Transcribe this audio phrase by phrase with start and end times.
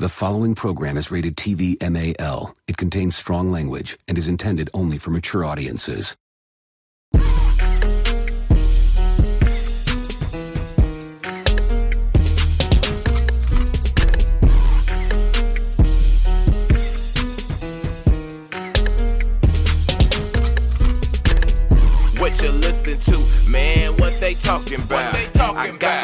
[0.00, 2.56] The following program is rated TV MAL.
[2.66, 6.16] It contains strong language and is intended only for mature audiences.
[22.16, 23.98] What you listening to, man?
[23.98, 25.12] What they talking about?
[25.12, 25.99] they talking I got about?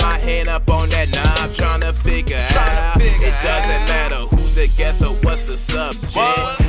[3.43, 6.16] Doesn't matter who's the guest or what's the subject.
[6.16, 6.66] What?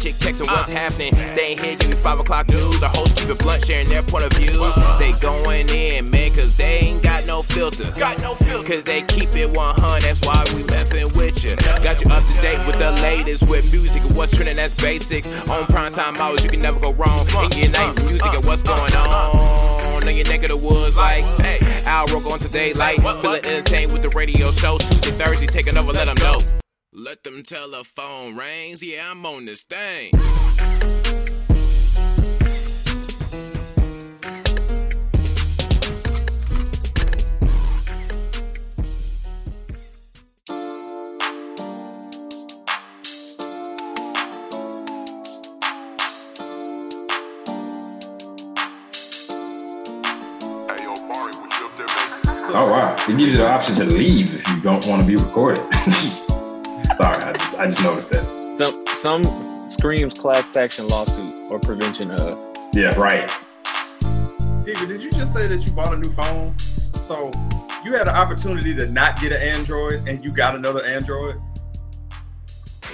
[0.00, 0.74] Chick texting what's Uh.
[0.74, 1.14] happening.
[1.34, 2.82] They ain't getting the 5 o'clock news.
[2.82, 4.56] Our hosts keep it blunt, sharing their point of views.
[4.58, 4.96] Uh.
[4.98, 7.84] They going in, man, cause they ain't got no filter.
[7.98, 8.66] Got no filter.
[8.68, 11.56] Cause they keep it 100, that's why we messing with you.
[11.56, 15.28] Got you up to date with the latest with music and what's trending, that's basics.
[15.48, 17.26] On prime time hours, you can never go wrong.
[17.52, 20.08] In your night with music and what's going on.
[20.08, 23.92] In your neck of the woods, like, hey, Al Rogo on today, like, feeling entertained
[23.92, 24.78] with the radio show.
[24.78, 26.59] Tuesday, Thursday, take another, let them know.
[26.92, 30.10] Let them telephone rings, yeah, I'm on this thing.
[30.10, 30.18] Hey,
[50.82, 52.56] yo, Barry, what you up there making?
[52.56, 52.96] Oh wow!
[53.08, 55.64] It gives you the option to leave if you don't want to be recorded.
[57.00, 58.58] Sorry, I just I just noticed that.
[58.58, 62.38] Some some screams class action lawsuit or prevention of.
[62.74, 63.26] Yeah, right.
[64.66, 66.58] Digger, did you just say that you bought a new phone?
[66.58, 67.30] So
[67.86, 71.40] you had an opportunity to not get an Android and you got another Android?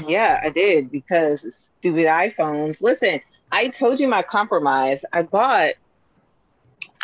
[0.06, 1.44] Yeah, I did because
[1.80, 2.80] stupid iPhones.
[2.80, 5.04] Listen, I told you my compromise.
[5.12, 5.74] I bought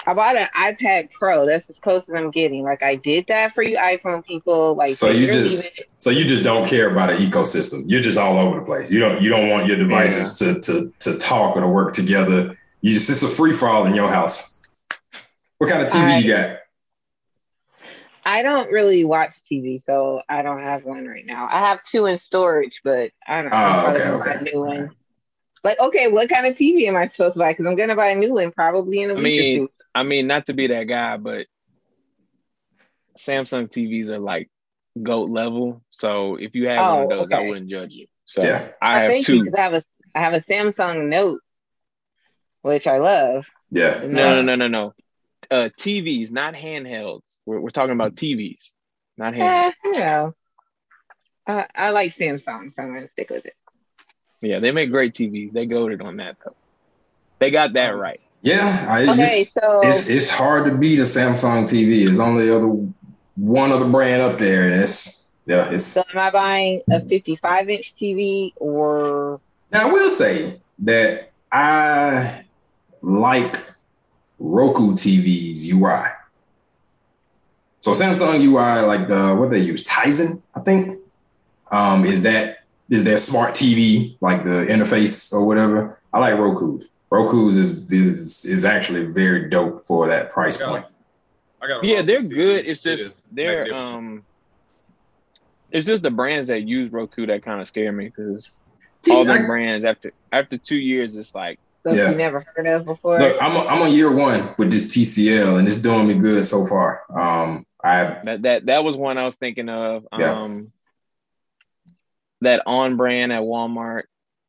[0.06, 1.46] I bought an iPad Pro.
[1.46, 2.62] That's as close as I'm getting.
[2.64, 4.74] Like I did that for you iPhone people.
[4.74, 7.84] Like So you just even- so you just don't care about an ecosystem.
[7.86, 8.90] You're just all over the place.
[8.90, 12.58] You don't you don't want your devices to to to talk or to work together.
[12.80, 14.60] You just it's a free for all in your house.
[15.58, 16.56] What kind of TV I- you got?
[18.24, 21.48] I don't really watch TV, so I don't have one right now.
[21.50, 24.38] I have two in storage, but I don't Oh, I'm probably okay, buy okay.
[24.38, 24.90] a new one.
[25.64, 27.50] Like, okay, what kind of TV am I supposed to buy?
[27.52, 29.72] Because I'm gonna buy a new one probably in a I week mean, or two.
[29.94, 31.46] I mean, not to be that guy, but
[33.18, 34.50] Samsung TVs are like
[35.00, 35.82] goat level.
[35.90, 38.06] So if you have one Oh, of those, I wouldn't judge you.
[38.24, 38.68] So Yeah.
[38.80, 39.44] I have thank you two.
[39.44, 39.82] because I have a
[40.14, 41.40] I have a Samsung Note,
[42.62, 43.46] which I love.
[43.70, 44.00] Yeah.
[44.06, 44.94] No, no, no, no, no.
[45.50, 47.38] Uh, TVs, not handhelds.
[47.44, 48.72] We're, we're talking about TVs,
[49.16, 49.68] not handhelds.
[49.68, 50.34] Eh, you know,
[51.46, 53.54] I, I like Samsung, so I'm gonna stick with it.
[54.40, 55.52] Yeah, they make great TVs.
[55.52, 56.56] They goaded on that though.
[57.38, 58.20] They got that right.
[58.42, 58.86] Yeah.
[58.88, 62.06] I, Okay, it's, so it's it's hard to beat a Samsung TV.
[62.06, 62.76] There's only other
[63.36, 67.94] one other brand up there, it's yeah, it's so am I buying a 55 inch
[68.00, 69.40] TV or
[69.72, 72.44] Now, I will say that I
[73.00, 73.60] like
[74.38, 76.04] Roku TV's UI.
[77.80, 80.98] So Samsung UI, like the what they use, Tizen, I think,
[81.70, 85.98] um, is that is their smart TV, like the interface or whatever.
[86.12, 86.88] I like Roku's.
[87.12, 90.68] Roku's is is is actually very dope for that price Yeah.
[90.68, 90.86] point.
[91.60, 92.34] I got Yeah, they're TV.
[92.34, 92.66] good.
[92.66, 94.24] It's just is they're um,
[95.70, 98.50] it's just the brands that use Roku that kind of scare me because
[99.10, 102.10] all the brands after after two years, it's like stuff Yeah.
[102.10, 103.18] you never heard of before?
[103.20, 106.66] Look, I'm I'm on year one with this TCL, and it's doing me good so
[106.66, 107.02] far.
[107.10, 110.06] Um, I that that that was one I was thinking of.
[110.18, 110.32] Yeah.
[110.42, 110.72] Um,
[112.40, 114.02] that on brand at Walmart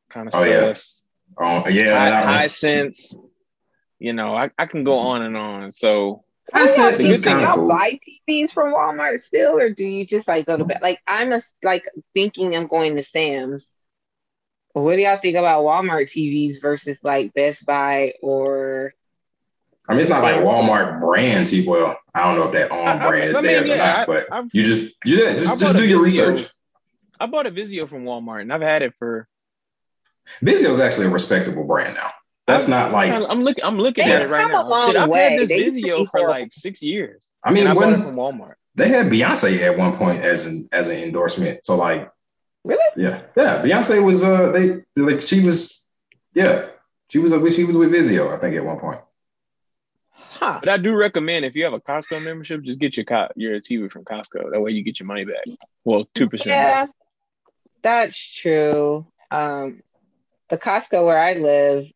[0.10, 0.74] kind of Oh, yeah.
[1.38, 1.64] Sus.
[1.66, 3.16] oh yeah, High, that Hisense.
[4.00, 5.72] You know, I, I can go on and on.
[5.72, 6.24] So
[6.54, 7.70] High y'all, sense do is y'all cool.
[7.70, 10.80] buy TVs from Walmart still, or do you just like go to bed?
[10.82, 13.66] Like I'm just like thinking I'm going to Sam's.
[14.74, 18.94] What do y'all think about Walmart TVs versus like Best Buy or
[19.88, 21.66] I mean, it's not like Walmart brand TV.
[21.68, 23.70] Well, I don't know if that on I- I- brand is I mean, theirs or
[23.72, 26.00] yeah, not, I- but I've- you just you yeah, I just, bought just do your
[26.00, 26.04] Vizio.
[26.30, 26.52] research.
[27.20, 29.28] I bought a Vizio from Walmart and I've had it for.
[30.42, 32.10] Vizio is actually a respectable brand now.
[32.46, 33.64] That's not like I'm looking.
[33.64, 34.86] I'm looking at it right now.
[34.88, 35.30] Shit, I've way.
[35.30, 37.30] had this They used to be Vizio for like six years.
[37.44, 38.56] I mean, and I bought it from Walmart.
[38.76, 42.12] they had Beyonce at one point as an as an endorsement, so like
[42.64, 42.84] really?
[42.98, 45.84] yeah, yeah, Beyonce was uh they like she was
[46.34, 46.66] yeah
[47.10, 49.00] she was uh, she was with Vizio I think at one point.
[50.16, 50.60] Huh.
[50.60, 53.62] But I do recommend if you have a Costco membership, just get your co- your
[53.62, 54.52] TV from Costco.
[54.52, 55.46] That way you get your money back.
[55.86, 56.48] Well, two percent.
[56.50, 56.88] Yeah,
[57.82, 59.06] that's true.
[59.32, 59.83] Um,
[60.54, 61.88] the Costco where I live,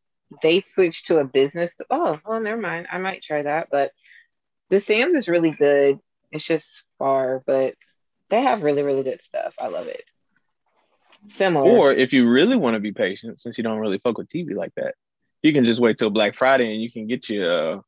[0.41, 1.71] they switched to a business.
[1.91, 2.87] Oh, well, never mind.
[2.91, 3.91] I might try that, but
[4.71, 5.99] The Sam's is really good.
[6.31, 7.75] It's just far, but
[8.29, 9.53] they have really, really good stuff.
[9.59, 10.01] I love it.
[11.35, 11.69] Similar.
[11.69, 14.55] Or if you really want to be patient, since you don't really fuck with TV
[14.55, 14.95] like that,
[15.43, 17.81] you can just wait till Black Friday and you can get you a,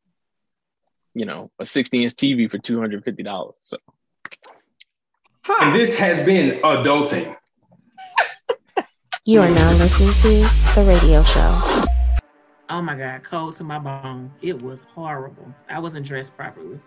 [1.15, 3.55] you know, a 60 inch TV for two hundred fifty dollars.
[3.61, 3.77] So
[5.41, 5.57] Huh.
[5.61, 7.35] And this has been adulting.
[9.25, 11.61] You are now listening to The Radio Show.
[12.69, 14.31] Oh my God, cold to my bone.
[14.41, 15.53] It was horrible.
[15.69, 16.79] I wasn't dressed properly.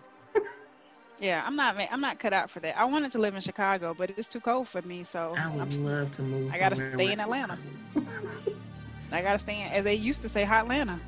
[1.19, 1.77] Yeah, I'm not.
[1.91, 2.77] I'm not cut out for that.
[2.77, 5.03] I wanted to live in Chicago, but it's too cold for me.
[5.03, 6.51] So I I'm, would love to move.
[6.51, 7.57] I gotta stay in Atlanta.
[9.11, 10.99] I gotta stay in, as they used to say, Hot Atlanta.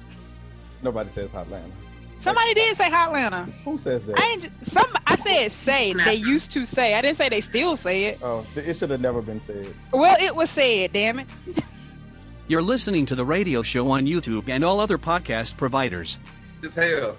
[0.83, 1.71] Nobody says Hotlanta.
[2.19, 3.43] Somebody did say Hot Atlanta.
[3.63, 4.19] Who says that?
[4.19, 4.49] I ain't.
[4.63, 4.87] Some.
[5.05, 5.93] I said say.
[5.93, 6.95] They used to say.
[6.95, 8.19] I didn't say they still say it.
[8.23, 9.73] oh, it should have never been said.
[9.93, 10.93] Well, it was said.
[10.93, 11.27] Damn it.
[12.47, 16.19] You're listening to the radio show on YouTube and all other podcast providers.
[16.63, 17.17] As hell.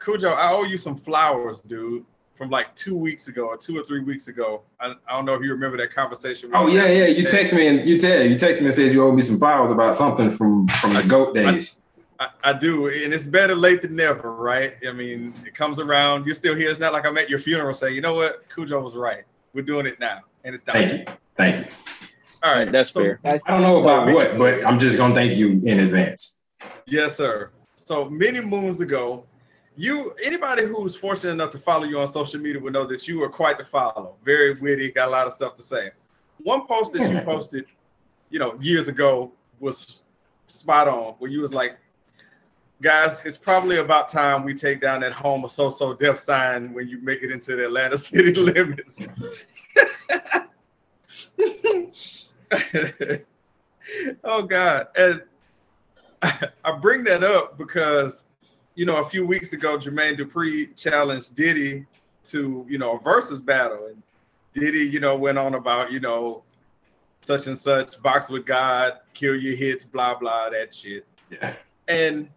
[0.00, 2.04] Cujo, I owe you some flowers, dude,
[2.36, 4.62] from like two weeks ago or two or three weeks ago.
[4.80, 6.50] I, I don't know if you remember that conversation.
[6.54, 7.06] Oh yeah, yeah.
[7.06, 9.38] You text me and you tell you text me and said you owe me some
[9.38, 11.76] flowers about something from from the goat days.
[11.78, 11.82] I,
[12.42, 14.74] I do, and it's better late than never, right?
[14.88, 16.24] I mean, it comes around.
[16.24, 16.70] You're still here.
[16.70, 19.24] It's not like I'm at your funeral saying, you know what, Cujo was right.
[19.52, 20.74] We're doing it now, and it's done.
[20.76, 21.72] Thank you, thank you.
[22.42, 23.20] All right, that's so- fair.
[23.22, 26.42] That's I don't know about what, but I'm just gonna thank you in advance.
[26.86, 27.50] Yes, sir.
[27.74, 29.24] So many moons ago,
[29.76, 33.22] you anybody who's fortunate enough to follow you on social media will know that you
[33.22, 34.16] are quite the follow.
[34.24, 35.90] Very witty, got a lot of stuff to say.
[36.42, 37.66] One post that you posted,
[38.30, 40.00] you know, years ago was
[40.46, 41.14] spot on.
[41.18, 41.78] Where you was like,
[42.82, 46.72] guys, it's probably about time we take down that home or So So Def sign
[46.72, 49.06] when you make it into the Atlanta city limits.
[54.24, 54.88] oh God.
[54.96, 55.22] And
[56.64, 58.24] I bring that up because,
[58.74, 61.86] you know, a few weeks ago, Jermaine Dupri challenged Diddy
[62.24, 63.86] to, you know, a versus battle.
[63.86, 64.02] And
[64.52, 66.42] Diddy, you know, went on about, you know,
[67.22, 71.06] such and such, box with God, kill your hits, blah, blah, that shit.
[71.30, 71.54] Yeah.
[71.88, 72.28] And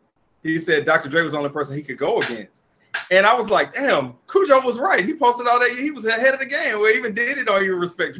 [0.43, 1.09] he said Dr.
[1.09, 2.63] Dre was the only person he could go against.
[3.11, 5.05] And I was like, damn, Cujo was right.
[5.05, 5.71] He posted all that.
[5.71, 6.79] He was ahead of the game.
[6.79, 8.19] Where even Diddy don't even respect.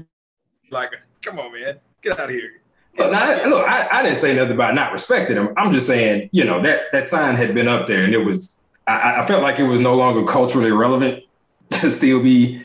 [0.71, 2.61] Like, come on, man, get out of here.
[2.97, 5.53] Look, I, look, I, I didn't say nothing about not respecting him.
[5.57, 8.59] I'm just saying, you know, that that sign had been up there, and it was.
[8.87, 11.23] I, I felt like it was no longer culturally relevant
[11.71, 12.63] to still be.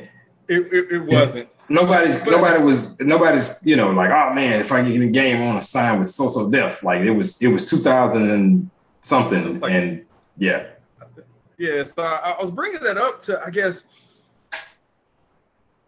[0.49, 1.49] It, it, it wasn't.
[1.69, 5.41] Nobody's nobody was nobody's you know like oh man if I get in the game
[5.41, 8.71] I want to sign with So So Def like it was it was 2000 and
[9.05, 10.05] something like- and
[10.39, 10.67] yeah
[11.59, 13.85] Yeah, so I, I was bringing that up to, I guess,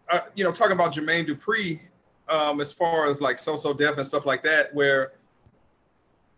[0.09, 1.81] uh, you know, talking about Jermaine Dupri,
[2.29, 5.11] um, as far as like So So Def and stuff like that, where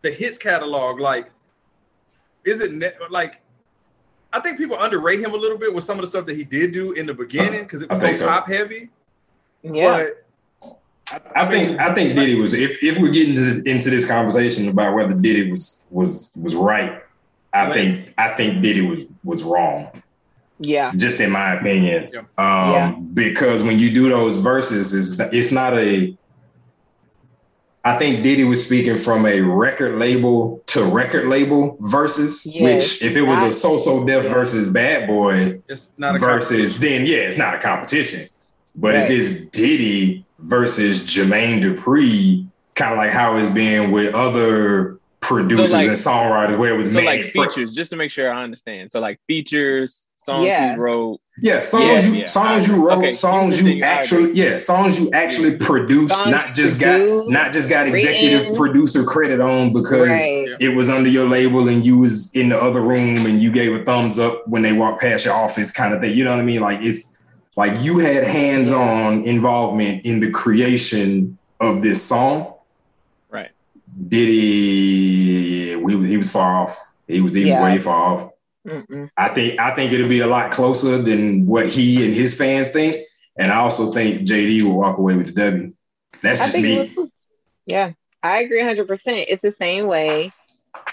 [0.01, 1.29] the hits catalog, like,
[2.45, 3.41] is it ne- like?
[4.31, 6.43] I think people underrate him a little bit with some of the stuff that he
[6.43, 8.25] did do in the beginning because it was so, think so.
[8.27, 8.89] top heavy.
[9.63, 9.91] yeah.
[10.05, 10.25] But
[11.35, 14.93] I think I think Diddy was if if we're getting into, into this conversation about
[14.93, 17.01] whether Diddy was was was right
[17.53, 19.89] I think I think Diddy was was wrong
[20.59, 20.91] Yeah.
[20.95, 22.09] just in my opinion.
[22.13, 22.19] Yeah.
[22.37, 22.91] Um, Yeah.
[23.13, 26.15] because when you do those verses, it's it's not a.
[27.83, 32.61] I think Diddy was speaking from a record label to record label versus, Yes,
[33.01, 36.19] which if it was a not- so so def versus Bad Boy it's not a
[36.19, 38.27] versus, then yeah, it's not a competition.
[38.75, 44.97] But if it's Diddy versus Jermaine Dupri, kind of like how it's been with other
[45.21, 48.09] producers like- and songwriters, where it was So made like fir- features, just to make
[48.09, 48.89] sure I understand.
[48.91, 50.73] So like features, songs Yeah.
[50.73, 51.19] he wrote.
[51.41, 52.25] Yeah, songs Yeah, you yeah.
[52.25, 56.53] songs you wrote, okay, songs you you actually yeah, songs you actually produced, Songs not
[56.55, 58.55] just produced, got not just got executive written.
[58.55, 60.47] producer credit on because Right.
[60.59, 63.73] it was under your label and you was in the other room and you gave
[63.73, 66.15] a thumbs up when they walked past your office kind of thing.
[66.17, 66.59] You know what I mean?
[66.61, 67.17] Like it's
[67.55, 72.53] like you had hands-on involvement in the creation of this song.
[73.29, 73.51] Right.
[74.07, 76.93] Diddy we he was far off.
[77.07, 78.31] He was he was way far off.
[78.67, 79.09] Mm-mm.
[79.17, 82.69] I think I think it'll be a lot closer than what he and his fans
[82.69, 82.97] think,
[83.37, 85.73] and I also think JD will walk away with the W.
[86.21, 86.93] That's just me.
[86.95, 87.09] was-
[87.65, 87.91] yeah,
[88.23, 89.25] I agree 100%.
[89.27, 90.31] It's the same way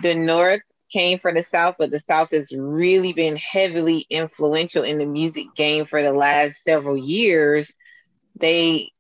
[0.02, 4.98] the North came from the South, but the South has really been heavily influential in
[4.98, 7.72] the music game for the last several years.
[8.38, 8.92] They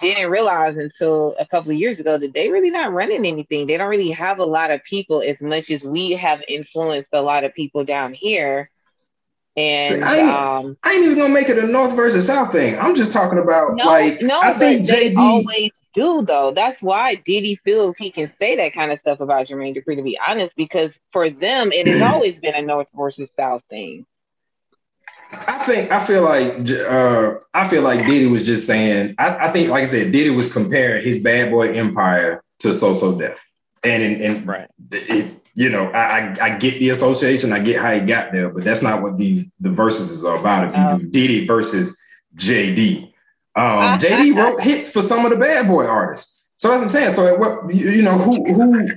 [0.00, 3.66] didn't realize until a couple of years ago that they really not running anything.
[3.66, 7.22] They don't really have a lot of people as much as we have influenced a
[7.22, 8.70] lot of people down here.
[9.56, 12.52] And See, I ain't- um, I ain't even gonna make it a North versus South
[12.52, 12.78] thing.
[12.78, 15.16] I'm just talking about No, like no, I think JD.
[15.16, 16.52] always do though.
[16.54, 19.96] That's why Diddy feels he can say that kind of stuff about Jermaine Dupri.
[19.96, 24.06] To be honest, because for them, it has always been a North versus South thing.
[25.32, 29.14] I think I feel like uh, I feel like Diddy was just saying.
[29.18, 32.94] I, I think, like I said, Diddy was comparing his Bad Boy Empire to So
[32.94, 33.44] So Def,
[33.84, 34.68] and and, and Right.
[34.92, 38.48] it, you know, I, I I get the association, I get how he got there,
[38.48, 40.68] but that's not what these the verses is about.
[40.68, 42.00] If you do Diddy versus
[42.36, 43.12] JD,
[43.58, 46.90] um, JD wrote hits for some of the Bad Boy artists, so that's what I'm
[46.90, 47.14] saying.
[47.14, 48.88] So what you, you know who who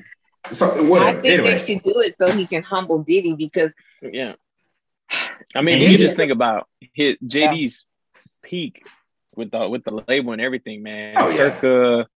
[0.51, 0.67] so
[1.01, 4.33] I think Anyway, they should do it so he can humble Diddy because Yeah.
[5.53, 7.85] I mean, you just think about his JD's
[8.43, 8.83] peak
[9.35, 11.15] with the with the label and everything, man.
[11.17, 11.35] Oh, yeah.
[11.35, 12.07] Circa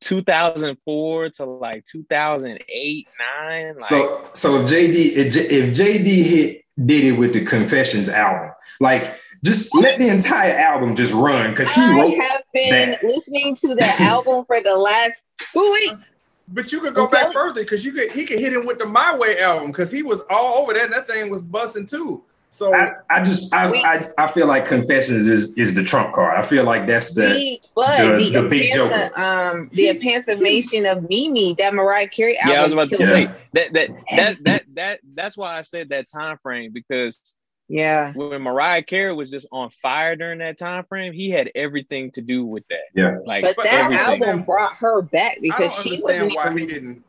[0.00, 3.74] 2004 to like 2008, nine.
[3.74, 8.50] Like, So so if JD if, J- if JD hit Diddy with the Confessions album,
[8.80, 12.18] like just let the entire album just run because he wrote.
[12.18, 13.04] I have been that.
[13.04, 15.20] listening to the album for the last
[15.52, 16.02] two weeks.
[16.48, 18.86] But you could go back further because you could he could hit him with the
[18.86, 22.22] My Way album because he was all over that and that thing was busting too.
[22.50, 26.38] So I, I just I, I I feel like Confessions is is the trump card.
[26.38, 29.20] I feel like that's the The, the, the, the big Apansa- joker.
[29.20, 32.52] um the emancipation of Mimi, that Mariah Carey album.
[32.52, 33.32] yeah, I was about to killed say me.
[33.54, 37.36] that that that that that that's why I said that time frame because
[37.68, 42.10] yeah, when Mariah Carey was just on fire during that time frame, he had everything
[42.12, 42.84] to do with that.
[42.94, 44.22] Yeah, like but that everything.
[44.28, 47.04] album brought her back because I don't she understand why even he didn't.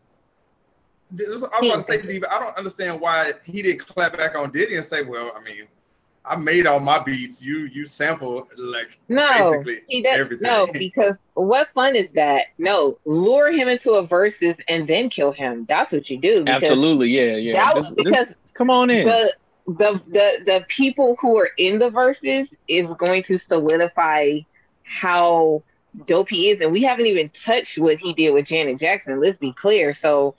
[1.11, 4.35] This- I was about to say, Steve, I don't understand why he didn't clap back
[4.35, 5.63] on Diddy and say, "Well, I mean,
[6.25, 7.43] I made all my beats.
[7.43, 12.45] You you sample like No, basically he does everything." no because what fun is that?
[12.57, 15.65] No, lure him into a versus and then kill him.
[15.69, 16.43] That's what you do.
[16.43, 17.53] because Absolutely, yeah, yeah.
[17.53, 19.05] That This- was this- because come on in.
[19.05, 19.33] the
[19.67, 24.39] the the the people who are in the verses is going to solidify
[24.83, 25.63] how
[26.05, 29.19] dope he is, and we haven't even touched what he did with Janet Jackson.
[29.19, 29.93] Let's be clear.
[29.93, 30.35] So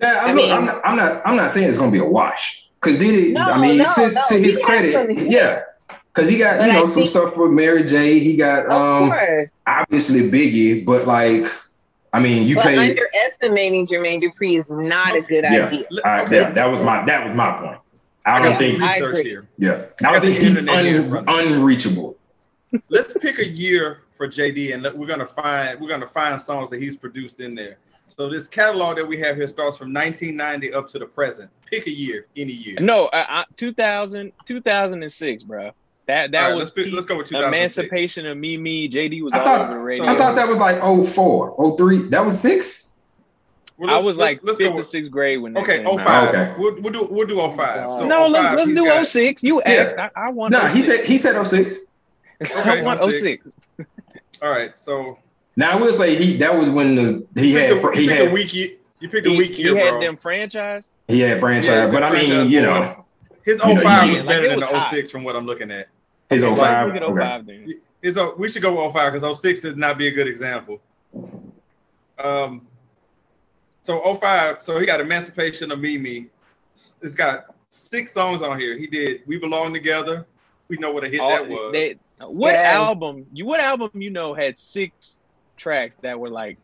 [0.00, 1.22] Yeah, I I'm, mean- I'm, not, I'm not.
[1.26, 3.32] I'm not saying it's gonna be a wash because Diddy.
[3.32, 5.62] No, I mean, no, to, no, to his has credit, yeah,
[6.14, 8.18] because he got But you know I some stuff for Mary J.
[8.20, 9.50] He got um course.
[9.66, 11.46] obviously Biggie, but like,
[12.12, 12.90] I mean, you but pay.
[12.90, 15.84] underestimating Jermaine Dupri is not a good yeah, idea.
[16.04, 17.78] I- yeah, that was my that was my point.
[18.24, 18.74] I I don't got think.
[18.78, 19.48] some I research here.
[19.58, 21.54] Yeah, I I don't think the he's internet here in un, front of me.
[21.56, 22.16] unreachable.
[22.88, 26.80] Let's pick a year for JD, and we're gonna find we're gonna find songs that
[26.80, 27.78] he's produced in there.
[28.06, 31.50] So this catalog that we have here starts from 1990 up to the present.
[31.66, 32.76] Pick a year, any year.
[32.80, 35.70] No, I, I, 2000, 2006, bro.
[36.06, 37.78] That that All right, was let's pick- let's go with 2006.
[37.78, 38.88] Emancipation of Mimi.
[38.88, 40.04] JD was I all thought over the radio.
[40.06, 42.08] I thought that was like 04, 03.
[42.08, 42.91] That was six.
[43.78, 46.28] Well, I let's- was let's- like let's fifth or sixth grade when Okay, oh five.
[46.28, 46.54] Okay.
[46.58, 47.98] We'll, we'll do we'll do 05.
[47.98, 49.42] So no, 05, let's let's do got- 06.
[49.42, 49.72] You Yeah.
[49.72, 49.98] asked.
[49.98, 50.52] I, I want.
[50.52, 51.76] No, he said he said 06.
[52.56, 53.44] I want 06.
[53.44, 53.88] 06.
[54.42, 55.18] All right, so
[55.56, 58.02] Now I will say he that was when the he you had picked a, he
[58.02, 58.68] you picked had a weak year.
[59.00, 60.90] You picked a He, weak he had them franchise.
[61.08, 63.04] he had franchise, Yeah, but I franchise mean, you know,
[63.44, 64.90] His You know, 05 was get- like, better it than the hot.
[64.90, 65.88] 06 from what I'm looking at.
[66.30, 66.94] his Okay, 05.
[66.94, 67.12] Look okay.
[67.20, 67.74] 05 then.
[68.02, 70.80] It's a, we should go 05 because 06 does not be a good example.
[72.22, 72.66] Um,
[73.82, 76.26] so 05, so he got Emancipation of Mimi.
[77.02, 78.76] It's got six songs on here.
[78.78, 80.26] He did We Belong Together.
[80.68, 81.72] We know what a hit All- that was.
[81.72, 82.72] they- what Yeah.
[82.72, 83.26] album?
[83.32, 85.20] You what album you know had six
[85.56, 86.56] tracks that were like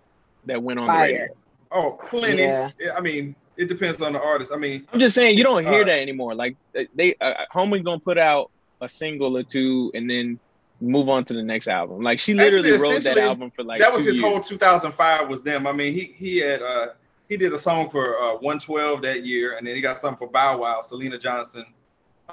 [0.47, 1.27] that went on the radio?
[1.73, 2.43] oh, plenty.
[2.43, 2.71] Yeah.
[2.79, 4.53] Yeah, I mean, it depends on the artist.
[4.53, 6.35] I mean, I'm just saying you don't hear Uh, that anymore.
[6.37, 6.55] Like
[6.95, 10.39] they, uh, Homie gonna put out a single or two and then
[10.81, 12.03] move on to the next album.
[12.05, 14.31] Like she literally Actually, wrote that album for like that was two his years.
[14.31, 15.67] whole 2005 was them.
[15.67, 16.87] I mean, he he had uh
[17.29, 20.33] he did a song for uh 112 that year, and then he got something for
[20.33, 21.65] Bow Wow, Selena Johnson.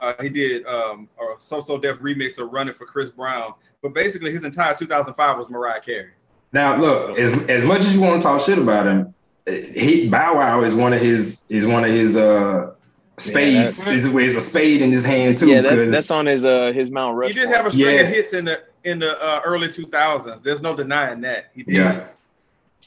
[0.01, 3.53] Uh, he did um a So So Def remix of Running for Chris Brown.
[3.81, 6.11] But basically, his entire 2005 was Mariah Carey.
[6.53, 9.13] Now look, as as much as you want to talk shit about him,
[9.47, 12.71] he Bow Wow is one of his is one of his uh
[13.17, 13.85] spades.
[13.87, 15.47] Yeah, is, is a spade in his hand too.
[15.49, 17.33] yeah, that, 'cause- that's on his uh his Mount Rush.
[17.33, 18.01] He did have a string Yeah.
[18.01, 20.43] of hits in the in the uh, early 2000s.
[20.43, 21.45] There's no denying that.
[21.55, 21.77] He did.
[21.77, 22.05] yeah.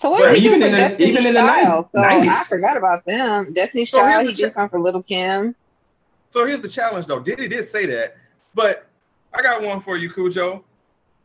[0.00, 1.88] So what But did he even in the- Destiny even in the Child?
[1.92, 3.52] So I forgot about them.
[3.52, 5.56] Destiny So here's Child, the he did cha- something for Lil' Kim.
[6.30, 7.18] So here's the challenge, though.
[7.18, 8.16] Diddy did say that,
[8.54, 8.86] but
[9.34, 10.64] I got one for you, Cujo.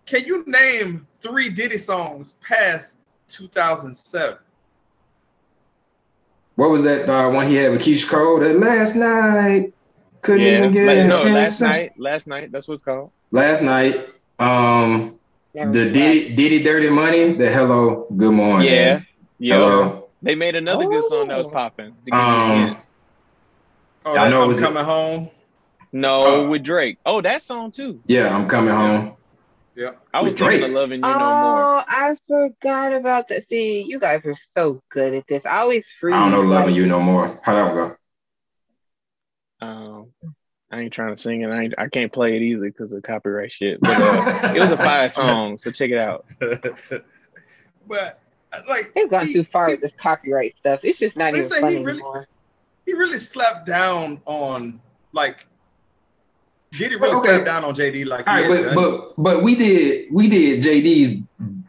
[0.08, 2.96] Can you name three Diddy songs past
[3.30, 4.40] 2007?
[6.56, 8.40] What was that uh, one he had with Keyshia Cole?
[8.40, 9.72] That last night
[10.22, 12.52] couldn't yeah, even get like, an no, last night, last night.
[12.52, 13.12] That's what it's called.
[13.30, 15.20] Last night, um,
[15.54, 15.94] Never the forgot.
[15.94, 17.34] Diddy, Diddy Dirty Money.
[17.34, 18.68] The Hello, Good Morning.
[18.68, 19.02] Yeah,
[19.40, 19.56] yeah.
[19.56, 20.10] Hello.
[20.22, 21.52] They made another good song that was Oh.
[21.52, 21.92] popping.
[22.06, 22.78] to give you a Um.
[24.06, 25.30] Oh, I know it I'm was- coming home.
[25.92, 26.98] no, uh, with Drake.
[27.06, 28.00] Oh, that song too.
[28.06, 29.16] Yeah, I'm coming home.
[29.76, 29.92] Yeah.
[30.14, 30.70] I was with thinking Drake.
[30.70, 31.84] of loving you Oh, no more.
[31.88, 33.48] I forgot about that.
[33.50, 35.46] See, you guys are so good at this.
[35.46, 36.14] I always freeze.
[36.14, 37.40] I don't know loving you no more.
[37.44, 37.96] How that go?
[39.66, 40.13] Um,
[40.74, 41.50] I ain't trying to sing it.
[41.50, 43.80] I ain't, I can't play it either because of copyright shit.
[43.80, 46.26] But uh, it was a fire song, so check it out.
[47.88, 48.20] but
[48.68, 50.80] like They've gone he- too far with this copyright stuff.
[50.84, 52.28] It's just not even Listen, he funny really- anymore.
[52.86, 54.80] he really slapped down on
[55.12, 55.46] like
[56.72, 57.28] Diddy really Okay.
[57.30, 58.76] slapped down on JD like All right, but done.
[58.76, 61.22] but but we did we did JD's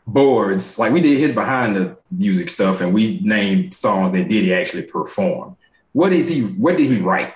[0.06, 4.54] boards like we did his behind the music stuff, and we named songs that Diddy
[4.54, 5.56] actually perform.
[5.92, 6.40] What is he?
[6.42, 7.34] What did he write?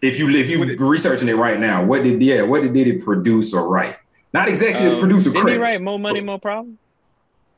[0.00, 3.52] If you if you researching it right now, what did yeah what did Diddy produce
[3.54, 3.96] or write?
[4.32, 5.60] Not executive Um, producer Didn't he credit.
[5.60, 6.78] write More Money, More Problem?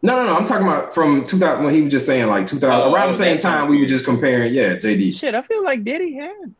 [0.02, 0.36] No, no, no.
[0.36, 3.14] I'm talking about from 2000 when he was just saying like 2000 Oh, around the
[3.14, 4.54] same time time we were just comparing.
[4.54, 5.12] Yeah, JD.
[5.18, 6.54] Shit, I feel like Diddy had.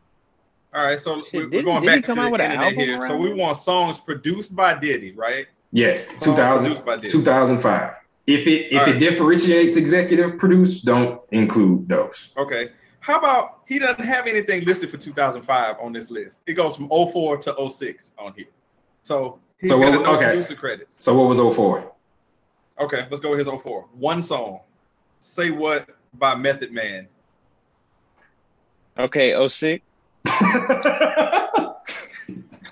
[0.73, 2.73] All right, so we, we're didn't- going back come to out the with an internet
[2.73, 3.01] album here.
[3.07, 3.37] So we then?
[3.37, 5.47] want songs produced by Diddy, right?
[5.71, 7.07] Yes, Songs 2000, by Diddy.
[7.09, 7.93] 2005.
[8.27, 8.99] If it if All it right.
[8.99, 12.33] differentiates executive produce, don't include those.
[12.37, 12.69] Okay.
[13.01, 16.39] How about he doesn't have anything listed for 2005 on this list?
[16.45, 18.45] It goes from 04 to 06 on here.
[19.01, 20.25] So he's So got what- no okay.
[20.25, 21.03] producer credits.
[21.03, 21.91] So what was 04?
[22.79, 23.85] Okay, let's go with his 04.
[23.93, 24.59] One song.
[25.19, 27.07] Say What by Method Man.
[28.97, 29.93] Okay, 06.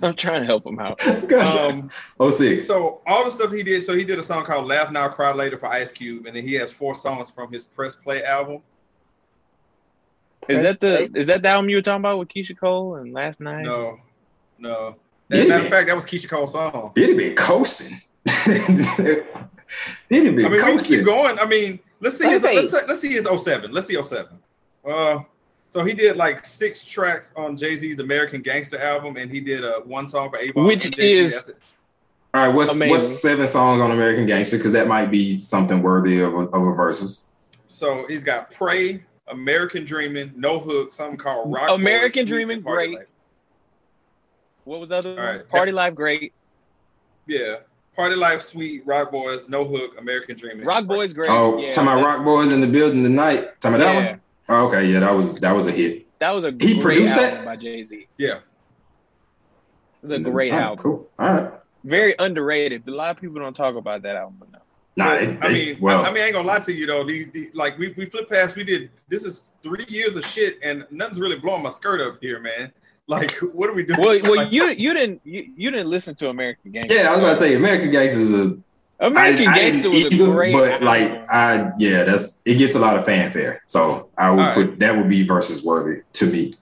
[0.01, 1.05] I'm trying to help him out.
[1.33, 1.89] Um,
[2.31, 2.65] 06.
[2.65, 5.33] So all the stuff he did, so he did a song called "Laugh Now, Cry
[5.33, 8.62] Later" for Ice Cube, and then he has four songs from his Press Play album.
[10.50, 13.13] Is that the is that the album you were talking about with Keyshia Cole and
[13.13, 13.63] last night?
[13.63, 14.00] No,
[14.58, 14.96] no.
[15.32, 15.65] As a matter he?
[15.68, 16.91] of fact, that was Keyshia Cole's song.
[16.96, 17.96] Diddy be coasting.
[18.46, 19.22] Diddy
[20.10, 20.98] be I mean, we can coasting.
[20.98, 21.38] keep going.
[21.39, 23.72] I mean, let's see his let's, say- let's see his 07.
[23.72, 24.27] Let's see 07.
[24.89, 25.20] Uh,
[25.70, 29.63] so he did like six tracks on Jay Z's American Gangster album, and he did
[29.63, 31.51] uh, one song for Avon, Which is-
[32.34, 32.89] All right, what's Amazing.
[32.89, 34.58] what's seven songs on American Gangster?
[34.58, 37.29] Because that might be something worthy of a, of a versus.
[37.68, 41.69] So he's got Pray, American Dreaming, No Hook, something called Rock.
[41.71, 42.98] American Boys, Sweet, Dreaming, Party great.
[43.00, 43.07] Life.
[44.65, 45.25] What was the other All one?
[45.25, 45.50] right.
[45.50, 46.33] Party Life, great.
[47.27, 47.57] Yeah.
[47.95, 50.65] Party Life, Sweet, Roc Boys, No Hook, American Dreaming.
[50.65, 51.29] Roc Boys, great.
[51.29, 53.59] Oh, yeah, talking about Roc Boys in the building tonight.
[53.61, 54.01] Talking about Yeah.
[54.01, 54.22] that one.
[54.51, 56.07] Oh, okay, yeah, that was that was a hit.
[56.20, 57.46] That was a He great produced album that?
[57.46, 58.07] by Jay Z.
[58.18, 58.35] Yeah.
[58.37, 58.42] It
[60.03, 60.83] was a great All right, album.
[60.83, 61.07] Cool.
[61.20, 61.51] All right.
[61.83, 62.87] Very underrated.
[62.87, 64.61] A lot of people don't talk about that album enough.
[65.00, 66.85] Nah, But, they- I they- mean, well, I mean, I ain't gonna lie to you
[66.85, 67.03] though.
[67.05, 68.55] These, these like we we flipped past.
[68.55, 68.90] We did.
[69.07, 72.72] This is three years of shit, and nothing's really blowing my skirt up here, man.
[73.09, 74.00] Like, what are we doing?
[74.00, 76.94] Well, well, Like, you you didn't you, you didn't listen to American Gangster.
[76.94, 78.57] yeah, I was so- about to say American Gangster is a
[79.00, 80.53] American I- I was didn't a either, great.
[80.53, 80.85] but album.
[80.85, 83.64] like I yeah, that's it gets a lot of fanfare.
[83.66, 84.53] So I would All right.
[84.53, 86.53] put that would be versus worthy to me.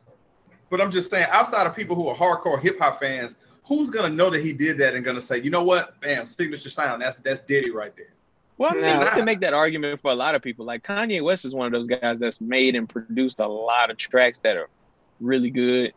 [0.69, 4.07] but I'm just saying, outside of people who are hardcore hip hop fans, who's gonna
[4.13, 7.01] know that he did that and gonna say, you know what, bam, signature sound.
[7.01, 8.13] That's that's Diddy right there.
[8.57, 9.03] Well, I mean, No.
[9.03, 10.65] you can make that argument for a lot of people.
[10.65, 13.97] Like Kanye West is one of those guys that's made and produced a lot of
[13.97, 14.69] tracks that are
[15.19, 15.93] really good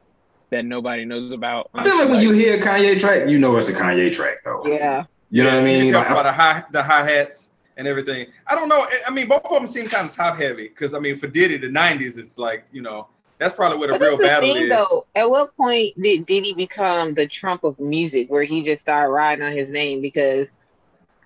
[0.50, 1.70] that nobody knows about.
[1.74, 4.38] I feel like when you hear a Kanye track, you know it's a Kanye track
[4.44, 4.62] though.
[4.66, 5.04] Yeah.
[5.30, 5.92] You know what I You mean?
[5.92, 8.26] talk Like, about the high the hi hats and everything.
[8.46, 8.80] I don't know.
[8.82, 11.28] I- I mean, both of them seem kind of top heavy because I mean, for
[11.28, 13.06] Diddy, the '90s, it's like you know
[13.38, 14.68] that's probably where the But real that's the battle thing, is.
[14.70, 15.06] though.
[15.14, 19.08] At what point did did he become the Trump of music, where he just started
[19.10, 20.02] riding on his name?
[20.02, 20.48] Because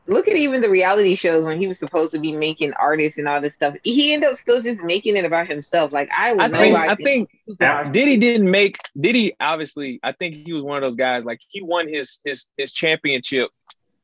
[0.07, 3.27] look at even the reality shows when he was supposed to be making artists and
[3.27, 3.75] all this stuff.
[3.83, 5.93] He ended up still just making it about himself.
[5.93, 6.59] Like I I know.
[6.59, 7.93] think I I think superstars.
[7.93, 11.62] Diddy didn't make Diddy obviously I think he was one of those guys like he
[11.62, 13.51] won his his his championship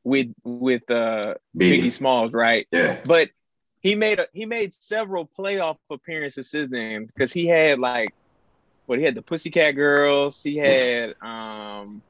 [0.03, 1.83] with with uh Biggie.
[1.83, 2.67] Biggie Smalls, right?
[2.71, 2.99] Yeah.
[3.05, 3.29] But
[3.81, 8.09] he made a, he made several playoff appearances since then because he had like
[8.85, 12.01] what he had the Pussycat Girls, he had um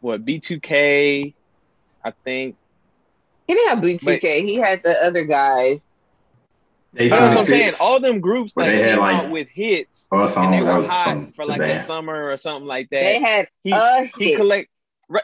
[0.00, 1.32] what B2K,
[2.04, 2.56] I think.
[3.46, 4.44] He didn't have B2K.
[4.44, 5.80] He had the other guys.
[6.92, 7.68] But that's what I'm saying.
[7.70, 10.62] six, All them groups like they had, came like, out with hits oh, and they
[10.62, 11.80] were hot from for like the band.
[11.80, 13.00] summer or something like that.
[13.00, 14.36] They had he a he hit.
[14.36, 14.70] collect.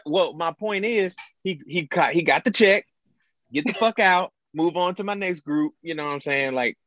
[0.05, 2.85] Well, my point is he he got he got the check,
[3.53, 5.73] get the fuck out, move on to my next group.
[5.81, 6.53] You know what I'm saying?
[6.53, 6.77] Like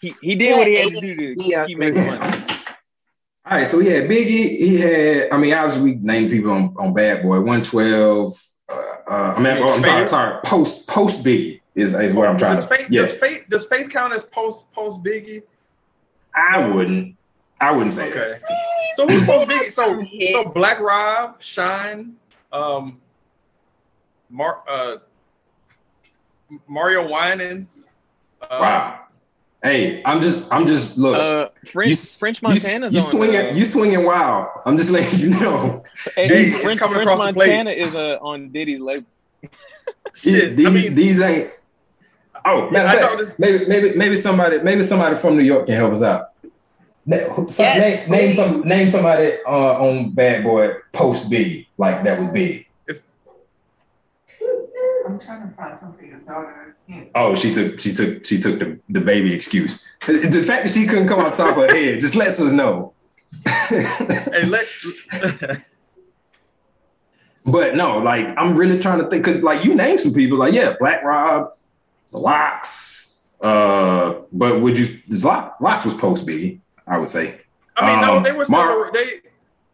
[0.00, 2.44] he he did Yeah, what he had to do to yeah, keep making money.
[3.44, 4.50] All right, so he had Biggie.
[4.56, 8.40] He had, I mean, obviously we named people on, on Bad Boy, 112.
[8.72, 10.40] Uh, uh, I mean, oh, I'm sorry, sorry.
[10.44, 12.74] Post post Biggie is, is what I'm trying does to.
[12.74, 15.42] faith, Yeah, does faith does faith count as post post Biggie?
[16.34, 17.16] I wouldn't.
[17.60, 18.16] I wouldn't say that.
[18.18, 18.40] Okay.
[18.94, 19.72] So who's post Biggie?
[19.72, 22.14] So so Black Rob, Shyne,
[22.52, 23.00] um,
[24.28, 24.96] Mar- uh,
[26.68, 27.86] Mario Winans.
[28.42, 29.00] Uh, Wow.
[29.62, 31.16] Hey, I'm just, I'm just look.
[31.16, 33.06] Uh, French you, French you- Montana's you, on.
[33.06, 34.48] swinging, uh, you swinging wild.
[34.66, 35.84] I'm just letting you know.
[36.16, 37.48] hey, Hey, it's French, coming French across the plate.
[37.48, 39.06] Montana is uh, on Diddy's label.
[40.14, 41.50] Shit, these, I mean- these ain't.
[42.44, 45.76] Oh, Yeah, I know this- maybe, maybe, maybe somebody, maybe somebody from New York can
[45.76, 46.30] help us out.
[47.06, 52.20] Na- some- name, name some name somebody uh, on Bad Boy post big like that
[52.20, 52.66] would big.
[55.12, 57.10] I'm trying to find something your daughter can't.
[57.14, 59.86] Oh, she took she took she took the, the baby excuse.
[60.06, 62.94] The fact that she couldn't come on top of her head just lets us know.
[63.68, 64.66] hey, let
[67.44, 70.54] But no, like I'm really trying to think because like you named some people like
[70.54, 71.52] yeah, Black Rob,
[72.12, 73.30] Lox.
[73.40, 77.40] Uh, but would you Lock Lox was post Biggie, I would say.
[77.76, 79.20] I mean, no, Um, they were still Mar- they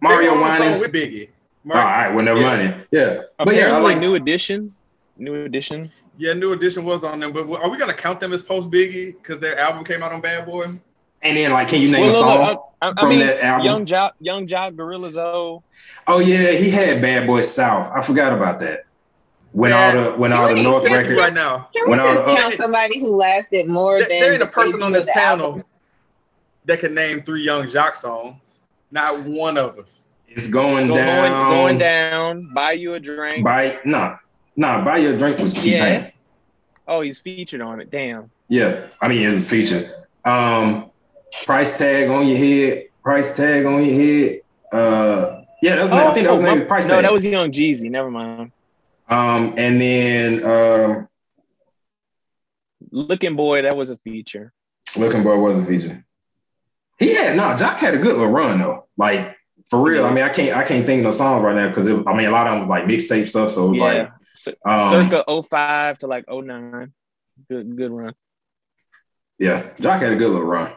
[0.01, 0.81] Mario they were on the song Winans.
[0.81, 1.29] with Biggie.
[1.67, 2.47] All right, well never Yeah.
[2.47, 2.63] mind.
[2.63, 2.89] it.
[2.91, 4.75] Yeah, but yeah, I Apparently, like new edition.
[5.19, 5.91] New edition.
[6.17, 9.15] Yeah, New Edition was on them, but are we gonna count them as post Biggie
[9.17, 10.65] because their album came out on Bad Boy?
[11.23, 13.41] And then like, can you name Well, a song look, I, I from mean, that
[13.43, 13.67] album?
[13.67, 15.61] Yung Joc, Yung Joc, Gorilla Zoe.
[16.07, 17.91] Oh yeah, he had Bad Boy South.
[17.95, 18.85] I forgot about that.
[19.53, 21.69] When all the when all the North just- records right now.
[21.73, 24.47] Can we When all the- count somebody who lasted more There, than there ain't a
[24.47, 25.65] the person on this panel album?
[26.67, 28.61] that can name three Yung Joc songs.
[28.91, 30.05] Not one of us.
[30.29, 31.31] It's going Go- down.
[31.31, 32.51] Going, going down.
[32.55, 33.45] Buy you a drink.
[33.45, 34.17] Buy nah,
[34.59, 34.85] nah.
[34.85, 35.95] Buy your drink was T Pain.
[36.03, 36.27] Yes.
[36.87, 37.91] Oh, he's featured on it.
[37.91, 38.31] Damn.
[38.49, 39.91] Yeah, I mean it's featured.
[40.25, 40.91] Um,
[41.45, 42.89] price tag on your head.
[43.03, 44.41] Price tag on your head.
[44.73, 47.03] Uh, yeah, that was, I think that was oh, price no, tag.
[47.05, 47.91] that was Young Jeezy.
[47.91, 48.53] Never mind.
[49.09, 51.09] um, and then um,
[52.91, 54.53] Looking Boy, that was a feature.
[54.99, 56.05] Looking Boy was a feature.
[56.99, 57.43] He had no.
[57.55, 58.87] Joc had a good little run though.
[58.97, 59.37] Like
[59.71, 60.05] for real.
[60.05, 62.27] I mean, I can't I can't think of no songs right now because I mean
[62.27, 63.51] a lot of them was like mixtape stuff.
[63.51, 63.85] So it was Yeah.
[63.85, 64.13] like
[64.65, 66.93] um, Circa 05 to like 09.
[67.49, 68.15] Good, good run.
[69.39, 70.73] yeah, Joc had a good little run.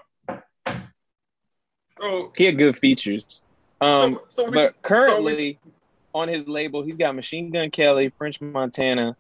[2.00, 3.44] So He had good features.
[3.80, 5.60] Um, so we- but so currently
[6.14, 9.16] on his label, he's got Machine Gun Kelly, French Montana,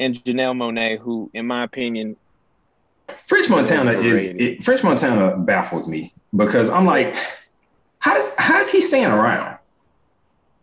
[0.00, 2.16] and Janelle Monáe, who, in my opinion,
[3.26, 7.16] French Montana is it, French Montana baffles me because I'm like,
[7.98, 9.58] how does how is he staying around?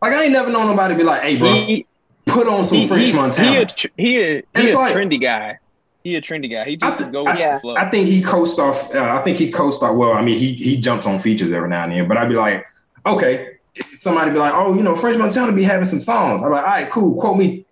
[0.02, 1.86] Like I ain't never known nobody be like, hey bro, he,
[2.32, 3.52] put on some he, French he, Montana.
[3.52, 3.68] he a,
[3.98, 5.58] he a, he a like- trendy guy.
[6.04, 6.66] He a trendy guy.
[6.66, 7.76] He just th- go with I, the flow.
[7.76, 8.94] I think he coast off.
[8.96, 9.96] Uh, I think he coast off.
[9.96, 12.08] Well, I mean, he he jumps on features every now and then.
[12.08, 12.66] But I'd be like,
[13.06, 13.58] okay,
[14.00, 16.44] somebody be like, oh, you know, French Montana be having some songs.
[16.44, 17.22] I'm like, all right, cool.
[17.22, 17.66] Quote me.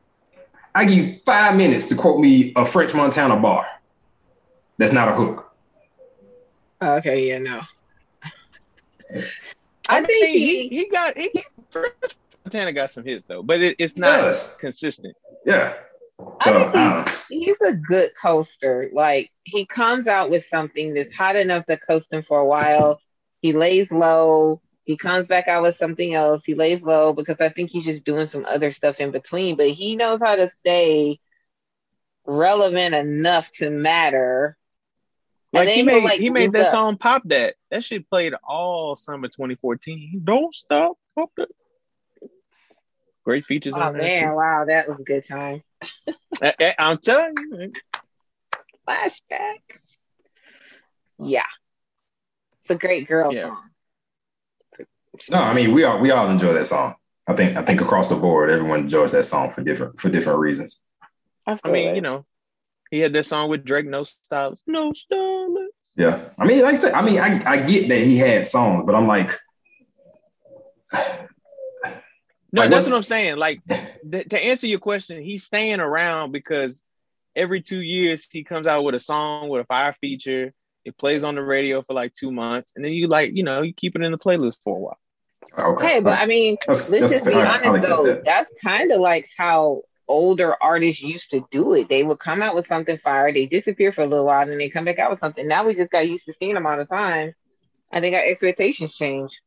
[0.76, 3.66] I give you five minutes to quote me a French Montana bar.
[4.78, 5.52] That's not a hook.
[6.80, 7.62] Okay, yeah, no.
[9.12, 9.22] I,
[9.90, 11.94] I mean, think he, he- he got he, French
[12.50, 14.58] Montana got some hits though, but it, it's not Yes.
[14.58, 15.16] consistent.
[15.46, 15.76] Yeah.
[16.42, 17.14] I So think I don't know.
[17.30, 18.90] He's a good coaster.
[18.92, 23.00] Like he comes out with something that's hot enough to coast him for a while.
[23.42, 24.62] He lays low.
[24.86, 26.42] He comes back out with something else.
[26.44, 29.56] He lays low because I think he's just doing some other stuff in between.
[29.56, 31.20] But he knows how to stay
[32.26, 34.58] relevant enough to matter.
[35.54, 36.68] Like then he made like, he made that up.
[36.72, 40.22] song "Pop That." That shit played all summer 2014.
[40.24, 41.50] Don't stop, pop that.
[43.26, 44.02] Great features Oh on there.
[44.02, 45.62] man, wow, that was a good time.
[46.42, 47.74] I, I, I'm telling you, man.
[48.88, 49.60] Flashback.
[51.20, 51.44] Yeah.
[52.62, 53.48] It's a great girl Yeah.
[53.50, 53.64] song.
[55.30, 56.96] No, I mean we all we all enjoy that song.
[57.28, 60.40] I think I think across the board, everyone enjoys that song for different for different
[60.40, 60.82] reasons.
[61.46, 61.96] Of I mean, course.
[61.96, 62.26] you know,
[62.90, 65.74] he had that song with Drake, "No Stylist." No Stylist.
[65.98, 68.84] Yeah, I mean, like I said, I mean, I, I get that he had songs,
[68.86, 69.38] but I'm like,
[72.52, 73.38] No, Like, that's what I'm saying.
[73.38, 73.62] Like
[74.12, 76.84] th- to answer your question, he's staying around because
[77.36, 80.54] every two years he comes out with a song with a fire feature.
[80.86, 83.62] It plays on the radio for like two months, and then you like, you know,
[83.62, 84.98] you keep it in the playlist for a while.
[85.76, 87.34] okay, Hey, but I mean, That's- let's that's just be.
[87.34, 88.04] I'll honest accept though.
[88.14, 88.26] that.
[88.26, 91.88] That's kind of like how older artists used to do it.
[91.90, 94.58] They would come out with something fire, they disappear for a little while, and then
[94.58, 95.48] they come back out with something.
[95.48, 97.34] Now we just got used to seeing them all the time.
[97.92, 99.38] I think our expectations change.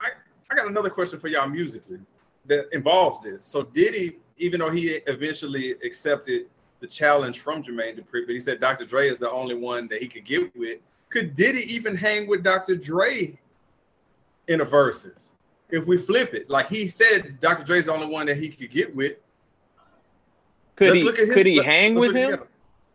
[0.00, 1.98] I got another question for y'all musically
[2.46, 3.46] that involves this.
[3.46, 6.46] So Diddy, even though he eventually accepted
[6.80, 8.84] the challenge from Jermaine Dupri, but he said Dr.
[8.84, 10.78] Dre is the only one that he could get with.
[11.10, 12.74] Could Diddy even hang with Dr.
[12.74, 13.38] Dre
[14.48, 15.32] in a verses?
[15.70, 17.64] If we flip it, like he said, Dr.
[17.64, 19.18] Dre's the only one that he could get with.
[20.76, 21.04] Could Let's he?
[21.04, 22.30] look at his- could he hang with him?
[22.30, 22.36] together.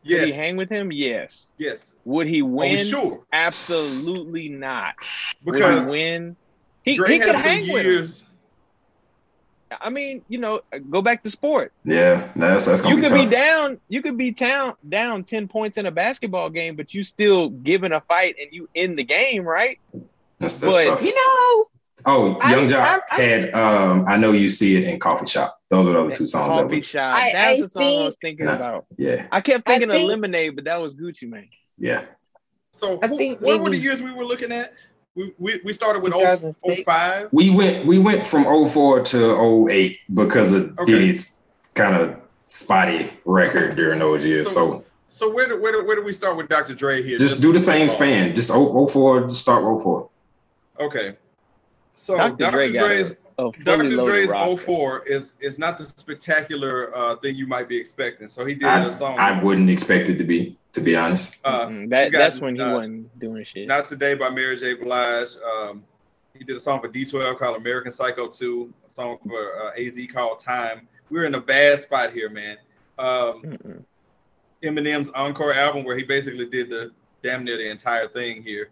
[0.03, 0.25] Could Yes.
[0.25, 0.91] he hang with him?
[0.91, 1.51] Yes.
[1.57, 1.93] Yes.
[2.05, 2.77] Would he win?
[2.85, 3.23] sure?
[3.33, 4.95] Absolutely not.
[5.43, 6.35] Because Would he win?
[6.83, 7.85] He, Dre he could hang with
[8.21, 8.26] him.
[9.69, 9.79] Years.
[9.81, 11.75] I mean, you know, go back to sports.
[11.83, 13.31] yeah, that's that's gonna You be could be tough.
[13.31, 13.79] down.
[13.89, 17.91] You could be down down ten points in a basketball game, but you still giving
[17.91, 19.79] a fight and you in the game, right?
[20.39, 21.01] That's, that's but tough.
[21.03, 21.67] You know,
[22.05, 25.25] Oh, I- Yung Joc I- I- had um, I know you see it in Coffee
[25.25, 25.59] Shop.
[25.69, 26.47] Those are the other two songs.
[26.49, 27.15] that coffee was- shop.
[27.15, 28.55] I- That's I the song I was thinking Yeah.
[28.55, 28.85] about.
[28.97, 31.49] Yeah, I kept I thinking think- of Lemonade, but that was Gucci Mane.
[31.77, 32.05] yeah.
[32.71, 34.73] So I who, think what were the years we were looking at
[35.17, 36.83] We, we, we started with 2006.
[36.83, 37.29] 05.
[37.31, 40.85] We went we went from 04 to 08 because of Okay.
[40.85, 41.39] Diddy's
[41.73, 44.53] kind of spotty record during those years.
[44.53, 46.75] So, So where do, where do, where do we start with Dr.
[46.75, 47.17] Dre here?
[47.17, 48.35] just do the same span.
[48.35, 50.07] Just 04, just start 04.
[50.81, 51.17] Okay.
[51.93, 52.35] So Dr.
[52.35, 52.51] Dr.
[52.51, 53.95] Dre Dre's a, a Dr.
[53.95, 54.61] Dre's roster.
[54.61, 58.27] 04 is is not the spectacular uh, thing you might be expecting.
[58.27, 59.17] So he did I, a song.
[59.17, 61.41] I wouldn't expect it to be, to be honest.
[61.43, 63.67] uh, Mm, that got, that's when he uh, wasn't doing shit.
[63.67, 64.75] Not Today by Mary J.
[64.75, 65.29] Blige.
[65.43, 65.83] Um,
[66.37, 69.97] he did a song for D12 called American Psycho 2, a song for uh, AZ
[70.13, 70.87] called Time.
[71.09, 72.57] We're in a bad spot here, man.
[72.99, 73.83] Um, Mm-mm.
[74.63, 76.91] Eminem's encore album, where he basically did the
[77.23, 78.69] damn near the entire thing here.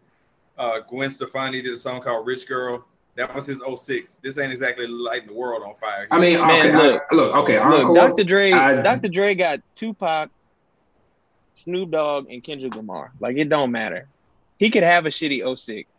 [0.57, 2.85] Uh, Gwen Stefani did a song called Rich Girl.
[3.15, 4.17] That was his 06.
[4.21, 6.07] This ain't exactly lighting the world on fire.
[6.11, 7.03] I mean, Man, okay, look.
[7.11, 8.23] I, look, okay, Look, Encore, Dr.
[8.25, 9.07] Dre, I- Dr.
[9.07, 10.29] Dre got Tupac,
[11.55, 13.11] Snoop Dogg, and Kendrick Lamar.
[13.19, 14.07] Like it don't matter.
[14.59, 15.89] He could have a shitty 06.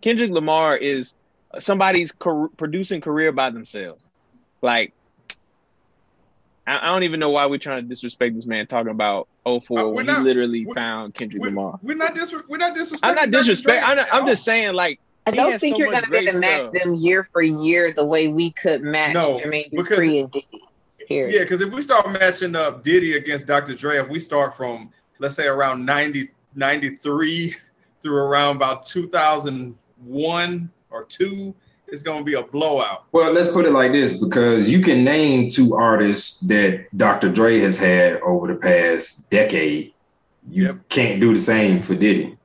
[0.00, 1.14] Kendrick Lamar is
[1.58, 4.02] somebody's car- producing career by themselves.
[4.62, 4.92] Like
[6.66, 9.78] I, I don't even know why we're trying to disrespect this man talking about 04
[9.78, 11.78] Uh, when not- he literally we- found Kendrick we- Lamar.
[11.82, 12.98] We're not dis- we're not disrespecting.
[13.02, 13.82] I'm not disrespecting.
[13.82, 16.38] I'm, not, I'm just saying, like I don't think so you're gonna be able to
[16.38, 20.30] match them year for year the way we could match No, Jermaine because- Dupri and
[20.32, 20.62] Diddy.
[21.06, 21.34] Period.
[21.34, 23.74] Yeah, because if we start matching up Diddy against Dr.
[23.74, 27.56] Dre, if we start from let's say around 90, 93
[28.02, 31.54] through around about 2001 or two,
[31.88, 33.04] it's gonna be a blowout.
[33.12, 37.30] Well, let's put it like this because you can name two artists that Dr.
[37.30, 39.92] Dre has had over the past decade.
[40.50, 42.36] You can't do the same for Diddy.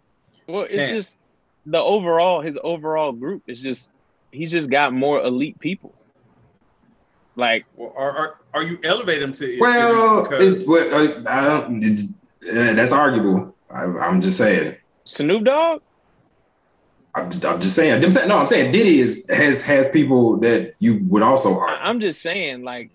[0.48, 0.92] Well, it's Can't.
[0.92, 1.18] just
[1.66, 3.92] the overall his overall group is just
[4.32, 5.94] he's just got more elite people.
[7.42, 11.48] Like Well, are, are, are you elevating him to Well, because it's, well uh, I
[11.48, 12.00] don't, it-
[12.50, 13.56] uh, that's arguable.
[13.70, 14.78] I, I'm just saying.
[15.06, 15.82] Snoop Dogg,
[17.16, 18.04] I'm, I'm just saying.
[18.04, 18.28] I'm saying.
[18.30, 21.76] No, I'm saying Diddy is has has people that you would also argue.
[21.76, 22.92] I- I'm just saying, like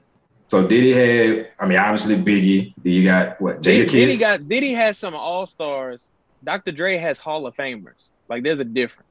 [0.49, 1.51] So Diddy had.
[1.59, 2.73] I mean, obviously Biggie.
[2.83, 4.21] Then you got what Diddy, Jada Diddy Kiss.
[4.21, 6.13] got Diddy has some all stars.
[6.45, 6.71] Dr.
[6.73, 8.11] Dre has Hall of Famers.
[8.29, 9.09] Like there's a difference.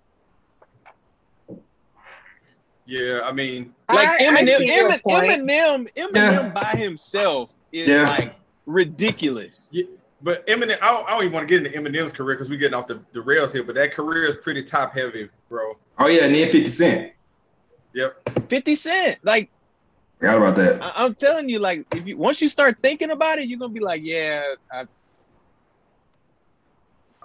[2.85, 6.49] Yeah, I mean, Like I- I Eminem, see Emin- Eminem, Eminem Yeah.
[6.49, 8.03] by himself is Yeah.
[8.07, 9.67] like ridiculous.
[9.71, 9.83] yeah,
[10.21, 12.59] but Eminem, I don't, I don't even want to get into Eminem's career because we're
[12.59, 13.63] getting off the, the rails here.
[13.63, 15.77] But that career is pretty top heavy, bro.
[15.99, 17.11] Oh yeah, and then Fifty Cent.
[17.93, 18.47] Yep.
[18.49, 19.17] 50 Cent.
[19.23, 19.49] Like
[20.19, 20.81] Forgot about that.
[20.81, 23.73] I- I'm telling you, like if you once you start thinking about it, you're gonna
[23.73, 24.85] be like, yeah, I,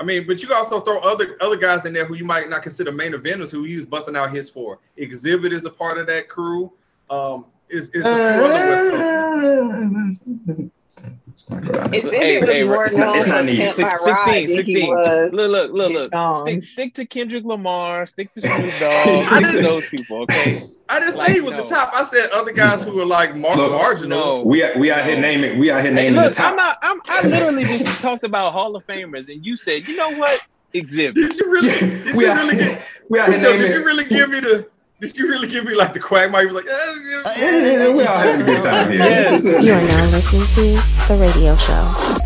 [0.01, 2.63] I mean, but you also throw other other guys in there who you might not
[2.63, 4.79] consider main eventers who he's busting out hits for.
[4.97, 6.73] Xzibit is a part of that crew.
[7.11, 10.71] Um, is is a few other West Coasters.
[10.99, 13.73] If Hey, Diddy was hey, more it's not- known it's not needed.
[13.75, 14.91] Six- 16, 16.
[14.91, 16.37] Look, look, look, look.
[16.39, 18.07] Stick, stick to Kendrick Lamar.
[18.07, 19.25] Stick to Snoop Dogg.
[19.27, 20.23] stick to those people.
[20.23, 20.63] Okay.
[20.89, 21.61] I didn't Like, say he was no.
[21.63, 21.93] the top.
[21.95, 24.39] I said other guys who were like mar- Look, marginal.
[24.39, 24.43] No.
[24.43, 25.59] We we out here naming.
[25.61, 26.51] We out here Hey, naming the look, top.
[26.51, 26.79] I'm not.
[26.83, 27.01] I'm.
[27.09, 30.41] I literally just talked about Hall of Famers, and you said, you know what?
[30.75, 31.15] Xzibit.
[31.15, 31.69] Did you really?
[32.05, 32.83] Did we you out, really get?
[33.09, 34.69] we out here Joe, did you really give me the?
[35.01, 36.43] Did you really give me like the quagmire?
[36.43, 38.99] You was like, eh, yeah, Yeah, yeah, we all having a good time here.
[38.99, 39.45] Yes.
[39.45, 42.19] You are now listening to The Radio Show.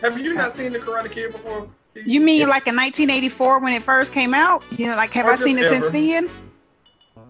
[0.00, 1.68] have you not seen the Karate Kid before?
[1.94, 4.62] You mean like in 1984 when it first came out?
[4.78, 6.30] You know, like have Or I seen it just since then?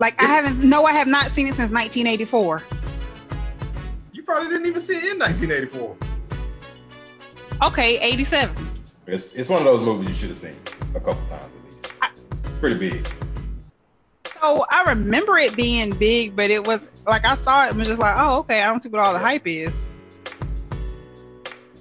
[0.01, 0.63] Like I haven't.
[0.63, 2.63] No, I have not seen it since 1984.
[4.13, 5.97] You probably didn't even see it in 1984.
[7.63, 8.55] Okay, 87.
[9.07, 10.57] It's, it's one of those movies you should have seen
[10.95, 11.93] a couple times at least.
[12.45, 13.09] It's pretty big.
[14.41, 17.89] So I remember it being big, but it was like I saw it and was
[17.89, 18.63] just like, oh, okay.
[18.63, 19.73] I don't see what all the hype is.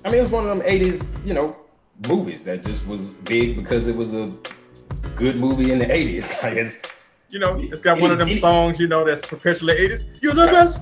[0.04, 1.56] I mean, it was one of them '80s, you know,
[2.08, 4.32] movies that just was big because it was a
[5.16, 6.32] good movie in the '80s.
[6.44, 6.78] Like it's,
[7.30, 10.22] You know, it's got one of them Any- songs, you know, that's perpetually 80s.
[10.22, 10.82] You're the best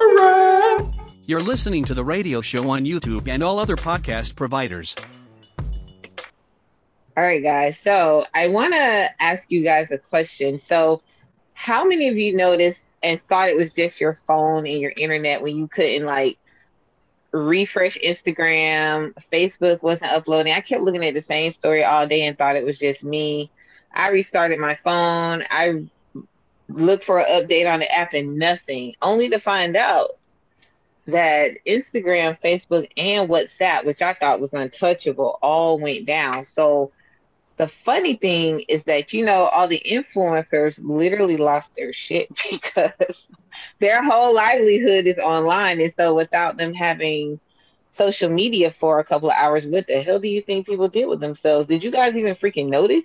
[0.00, 0.94] around.
[1.26, 4.94] You're listening to the radio show on YouTube and all other podcast providers.
[7.18, 7.76] All right, guys.
[7.80, 10.60] So I want to ask you guys a question.
[10.68, 11.02] So,
[11.52, 15.42] how many of you noticed and thought it was just your phone and your internet
[15.42, 16.38] when you couldn't like
[17.32, 20.52] refresh Instagram, Facebook wasn't uploading?
[20.52, 23.50] I kept looking at the same story all day and thought it was just me.
[23.92, 25.42] I restarted my phone.
[25.50, 25.88] I
[26.68, 30.18] looked for an update on the app and nothing, only to find out
[31.08, 36.44] that Instagram, Facebook, and WhatsApp, which I thought was untouchable, all went down.
[36.44, 36.92] So
[37.58, 43.26] the funny thing is that you know all the influencers literally lost their shit because
[43.80, 47.38] their whole livelihood is online, and so without them having
[47.92, 51.06] social media for a couple of hours, what the hell do you think people did
[51.06, 51.68] with themselves?
[51.68, 53.04] Did you guys even freaking notice?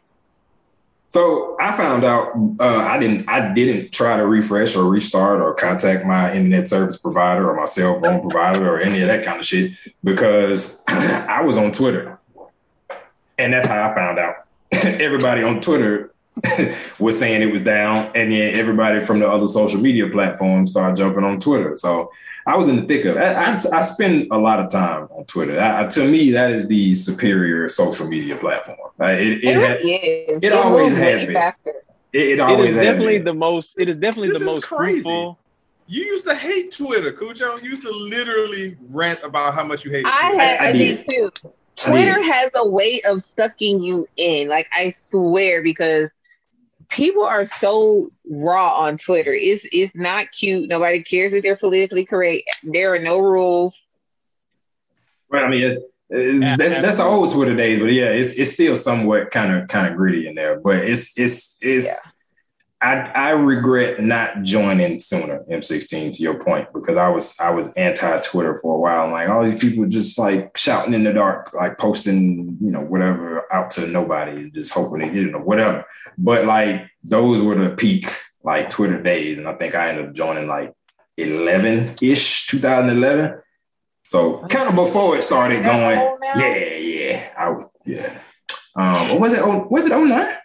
[1.10, 5.54] So I found out uh, I didn't I didn't try to refresh or restart or
[5.54, 9.40] contact my internet service provider or my cell phone provider or any of that kind
[9.40, 12.20] of shit because I was on Twitter,
[13.38, 14.43] and that's how I found out.
[15.02, 16.12] Everybody on Twitter
[17.00, 20.98] was saying it was down, and then everybody from the other social media platforms started
[20.98, 21.78] jumping on Twitter.
[21.78, 22.12] So
[22.48, 23.20] I was in the thick of it.
[23.20, 25.62] I, I, I spend a lot of time on Twitter.
[25.62, 28.78] I, to me, that is the superior social media platform.
[29.00, 30.44] Uh, it, it, It ha- really is.
[30.44, 31.36] it always has been.
[31.36, 31.56] it,
[32.14, 33.26] it It always is has definitely been.
[33.26, 33.80] the most.
[33.80, 35.02] It is definitely This the is most crazy.
[35.04, 35.40] fruitful.
[35.86, 37.58] You used to hate Twitter, Cujo.
[37.58, 40.44] You used to literally rant about how much you hate I Twitter.
[40.44, 41.06] had I I, did.
[41.06, 41.52] did too.
[41.78, 41.92] I did.
[41.92, 44.48] Twitter has a way of sucking you in.
[44.48, 46.10] Like I swear, because
[46.90, 49.34] people are so raw on Twitter.
[49.34, 50.70] It's it's not cute.
[50.70, 52.44] Nobody cares if they're politically correct.
[52.64, 53.76] There are no rules.
[55.30, 55.78] Well, I mean, it's,
[56.10, 59.68] it's, that's that's the old Twitter days, but yeah, it's it's still somewhat kind of
[59.68, 60.60] kind of gritty in there.
[60.60, 62.13] But it's it's it's.
[62.84, 67.72] I I regret not joining sooner M16 to your point because I was I was
[67.74, 69.10] anti Twitter for a while.
[69.10, 73.52] Like all these people just like shouting in the dark, like posting you know whatever
[73.54, 75.86] out to nobody, just hoping get it or whatever.
[76.18, 78.08] But like those were the peak
[78.44, 80.74] like Twitter days, and I think I ended up joining like
[81.16, 83.40] 11 ish, 2011.
[84.04, 88.14] So kind of before it started going, yeah, yeah, I yeah.
[88.76, 89.46] Um, or was it?
[89.46, 90.38] Was it 09?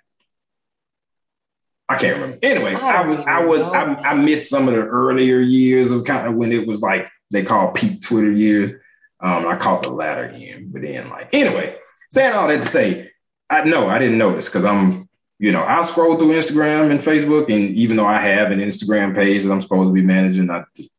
[1.88, 2.38] I can't remember.
[2.42, 6.26] Anyway, I was, I was, I, I missed some of the earlier years of kind
[6.26, 8.72] of when it was like they call peak Twitter years.
[9.20, 11.76] Um, I caught the latter end, but then like anyway,
[12.12, 13.10] saying all that to say,
[13.50, 17.44] I know I didn't notice because I'm, you know, I scroll through Instagram and Facebook,
[17.52, 20.64] and even though I have an Instagram page that I'm supposed to be managing, I
[20.76, 20.90] just,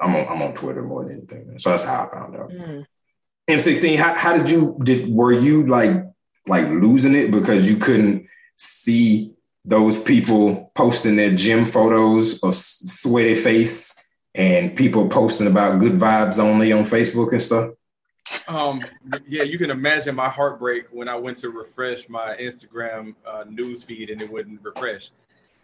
[0.00, 1.58] I'm on, I'm on Twitter more than anything.
[1.58, 2.50] So that's how I found out.
[3.48, 6.04] M16, how, how did you did were you like
[6.46, 9.33] like losing it because you couldn't see
[9.64, 16.38] those people posting their gym photos of sweaty face and people posting about good vibes
[16.38, 17.70] only on Facebook and stuff?
[18.48, 18.82] Um,
[19.26, 23.84] yeah, you can imagine my heartbreak when I went to refresh my Instagram uh, news
[23.84, 25.10] feed and it wouldn't refresh.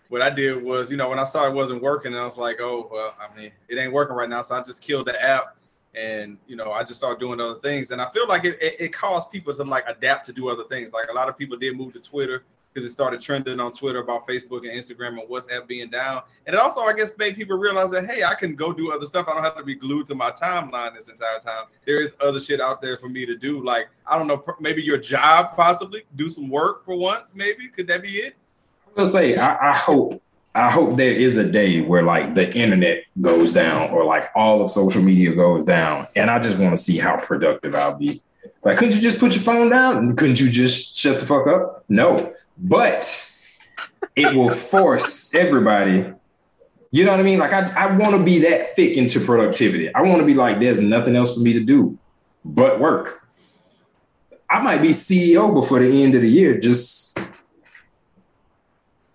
[0.08, 2.60] What I did was, you know, when I saw it wasn't working, I was like,
[2.60, 4.42] oh, well, I mean, it ain't working right now.
[4.42, 5.56] So I just killed the app
[5.94, 7.90] and, you know, I just started doing other things.
[7.92, 10.64] And I feel like it, it, it caused people to like adapt to do other
[10.64, 10.92] things.
[10.92, 14.00] Like a lot of people did move to Twitter because it started trending on Twitter
[14.00, 16.22] about Facebook and Instagram and WhatsApp being down.
[16.46, 19.06] And it also, I guess, made people realize that, hey, I can go do other
[19.06, 19.26] stuff.
[19.28, 21.64] I don't have to be glued to my timeline this entire time.
[21.84, 23.64] There is other shit out there for me to do.
[23.64, 27.68] Like, I don't know, maybe your job, possibly do some work for once, maybe.
[27.68, 28.34] Could that be it?
[28.96, 30.22] I will say, I, I hope,
[30.54, 34.62] I hope there is a day where like the internet goes down or like all
[34.62, 38.20] of social media goes down, and I just want to see how productive I'll be.
[38.64, 40.16] Like, couldn't you just put your phone down?
[40.16, 41.84] Couldn't you just shut the fuck up?
[41.88, 43.26] No, but
[44.16, 46.12] it will force everybody.
[46.92, 47.38] You know what I mean?
[47.38, 49.94] Like, I, I want to be that thick into productivity.
[49.94, 51.98] I want to be like, there's nothing else for me to do
[52.44, 53.26] but work.
[54.48, 57.18] I might be CEO before the end of the year, just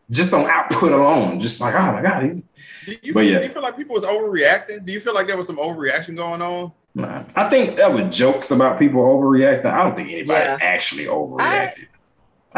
[0.09, 1.39] just on output alone.
[1.39, 2.43] Just like, oh my god, he's-
[2.85, 3.39] Do you, But yeah.
[3.39, 4.85] do you feel like people was overreacting?
[4.85, 6.71] Do you feel like there was some overreaction going on?
[6.93, 7.23] Nah.
[7.35, 9.65] I think that was jokes about people overreacting.
[9.65, 10.57] I don't think anybody Yeah.
[10.61, 11.41] actually overreacted.
[11.41, 11.73] I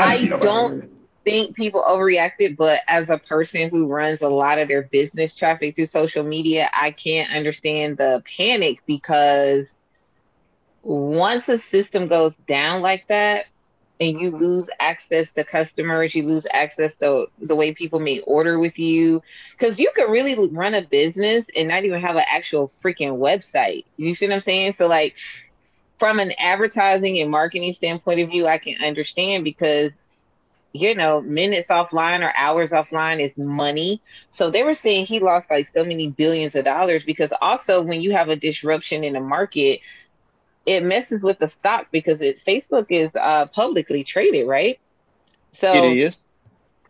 [0.06, 0.90] seen nobody don't
[1.24, 5.76] think people overreacted, but as a person who runs a lot of their business traffic
[5.76, 9.66] through social media, I can't understand the panic because
[10.84, 13.46] once a system goes down like that
[14.00, 18.58] and you lose access to customers, you lose access to the way people may order
[18.60, 19.22] with you.
[19.58, 23.86] Because you could really run a business and not even have an actual freaking website.
[23.98, 24.76] You see what I'm saying?
[24.78, 25.18] So, like,
[26.00, 29.92] from an advertising and marketing standpoint of view, I can understand because
[30.74, 34.02] you know, minutes offline or hours offline is money.
[34.30, 38.02] So they were saying he lost like so many billions of dollars because also when
[38.02, 39.80] you have a disruption in the market,
[40.66, 44.80] it messes with the stock because it Facebook is uh, publicly traded, right?
[45.54, 46.26] So It is.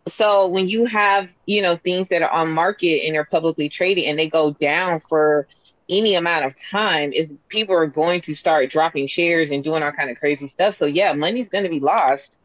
[0.08, 4.06] so when you have you know things that are on market and they're publicly traded
[4.06, 5.48] and they go down for
[5.90, 9.92] any amount of time is people are going to start dropping shares and doing all
[9.92, 10.78] kind of crazy stuff.
[10.80, 12.36] So yeah money's going to be lost.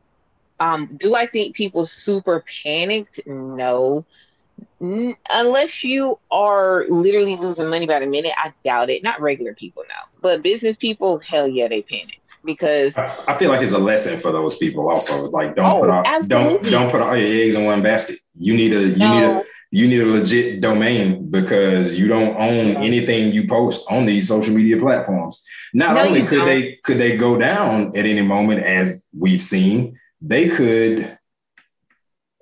[0.61, 3.21] Um do i think people super panicked?
[3.27, 4.07] No.
[4.81, 9.03] N- unless you are literally losing money by the minute i doubt it.
[9.03, 13.63] Not regular people now but business people hell yeah they panic because I feel like
[13.63, 15.29] it's a lesson for those people also.
[15.31, 18.19] Like don't Oh, put all don't don't put all your eggs in one basket.
[18.39, 22.77] You need a you need a you need a legit domain because you don't own
[22.83, 25.45] anything you post on these social media platforms.
[25.73, 26.47] Not No, only could don't.
[26.47, 31.17] they could they go down at any moment as we've seen, they could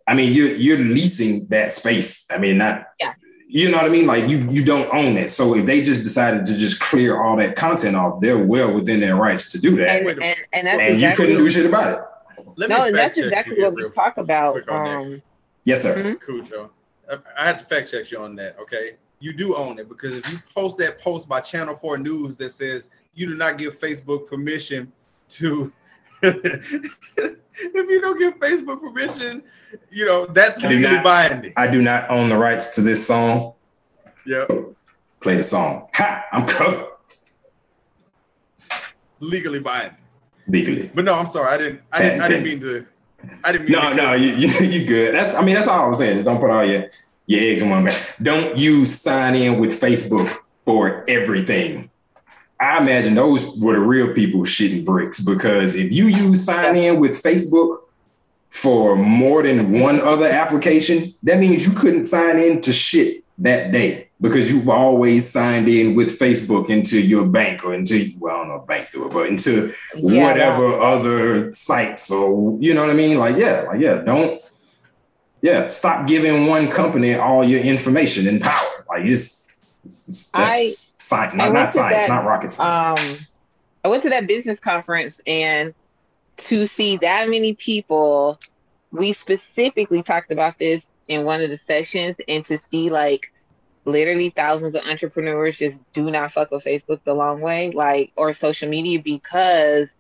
[0.08, 2.26] I mean, you're you're leasing that space.
[2.32, 3.12] I mean, not Yeah.
[3.52, 4.06] You know what I mean?
[4.06, 5.32] Like you you don't own it.
[5.32, 9.00] So if they just decided to just clear all that content off, they're well within
[9.00, 9.88] their rights to do that.
[9.88, 12.44] And, And, and, and that's you couldn't do shit about it.
[12.56, 14.52] Let me no, and that's exactly what we talk about.
[14.52, 14.96] quick on that.
[14.96, 15.22] Um,
[15.64, 15.94] Yes, sir.
[15.94, 16.24] Mhm.
[16.24, 16.70] Cujo.
[17.10, 18.56] I, I had to fact check you on that.
[18.60, 22.36] Okay, you do own it because if you post that post by Channel Four News
[22.36, 24.90] that says you do not give Facebook permission
[25.30, 25.72] to,
[26.22, 29.42] if you don't give Facebook permission,
[29.90, 31.52] you know that's legally not- binding.
[31.56, 33.54] I do not own the rights to this song.
[34.26, 34.44] Yeah,
[35.20, 35.88] Play the song.
[35.94, 36.24] Ha!
[36.32, 36.86] I'm covered
[39.20, 39.96] legally binding.
[40.48, 40.90] legally.
[40.94, 41.48] But no, I'm sorry.
[41.48, 41.80] I didn't.
[41.92, 42.20] I didn't.
[42.22, 42.86] I didn't mean to.
[43.44, 43.72] I didn't mean.
[43.72, 45.14] No, to no, you, you you good.
[45.14, 46.14] That's I mean that's all I was saying.
[46.14, 46.88] Just don't put all your
[47.26, 48.22] your eggs in one basket.
[48.22, 51.89] Don't you sign in with Facebook for everything.
[52.60, 57.00] I imagine those were the real people shitting bricks because if you use sign in
[57.00, 57.78] with Facebook
[58.50, 63.72] for more than one other application, that means you couldn't sign in to shit that
[63.72, 68.38] day because you've always signed in with Facebook into your bank or into well, I
[68.38, 72.90] don't know bank do it, but into Yeah, whatever other sites or you know what
[72.90, 73.18] I mean?
[73.18, 74.42] Like, yeah, like yeah, don't
[75.40, 78.84] yeah, stop giving one company all your information and power.
[78.88, 79.49] Like it's
[79.82, 83.10] that's I- science, not, went not to science, that, not rocket science.
[83.20, 83.26] um,
[83.84, 85.74] I went to that business conference and
[86.36, 88.38] to see that many people,
[88.92, 93.26] we specifically talked about this in one of the sessions, and to see like
[93.84, 98.32] literally thousands of entrepreneurs just do not fuck with Facebook the long way, like or
[98.32, 99.90] social media because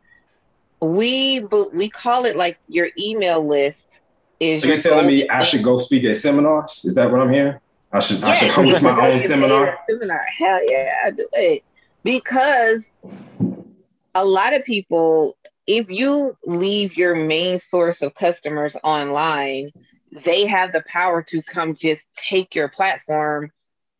[0.80, 1.40] we
[1.74, 4.00] we call it like your email list
[4.38, 6.84] is your you're telling me I should go speak at seminars?
[6.84, 7.58] Is that what I'm hearing?
[7.92, 9.78] I should I should host my own seminar.
[9.88, 11.64] Seminar, hell yeah, I do it
[12.04, 12.88] because
[14.14, 15.36] a lot of people,
[15.66, 19.70] if you leave your main source of customers online,
[20.24, 23.50] they have the power to come just take your platform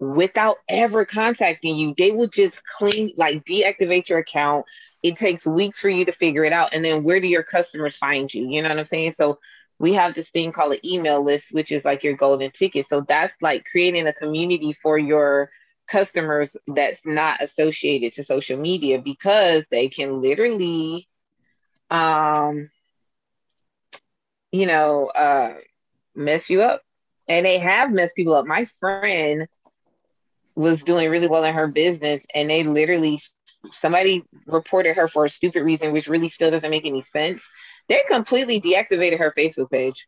[0.01, 1.95] without ever contacting you.
[1.97, 4.65] They will just clean, like deactivate your account.
[5.03, 6.75] It takes weeks for you to figure it out.
[6.75, 8.49] And then where do your customers find you?
[8.49, 9.13] You know what I'm saying?
[9.13, 9.39] So
[9.81, 12.89] we have this thing called an email list, which is like your golden ticket.
[12.89, 15.51] So that's like creating a community for your
[15.91, 21.09] customers that's not associated to social media because they can literally
[21.91, 22.71] um
[24.53, 25.55] you know uh
[26.15, 26.83] mess you up.
[27.29, 28.47] And they have messed people up.
[28.47, 29.47] My friend
[30.57, 33.21] was doing really well in her business and they literally
[33.73, 37.43] somebody reported her for a stupid reason which really still doesn't make any sense
[37.91, 40.07] they completely deactivated her facebook page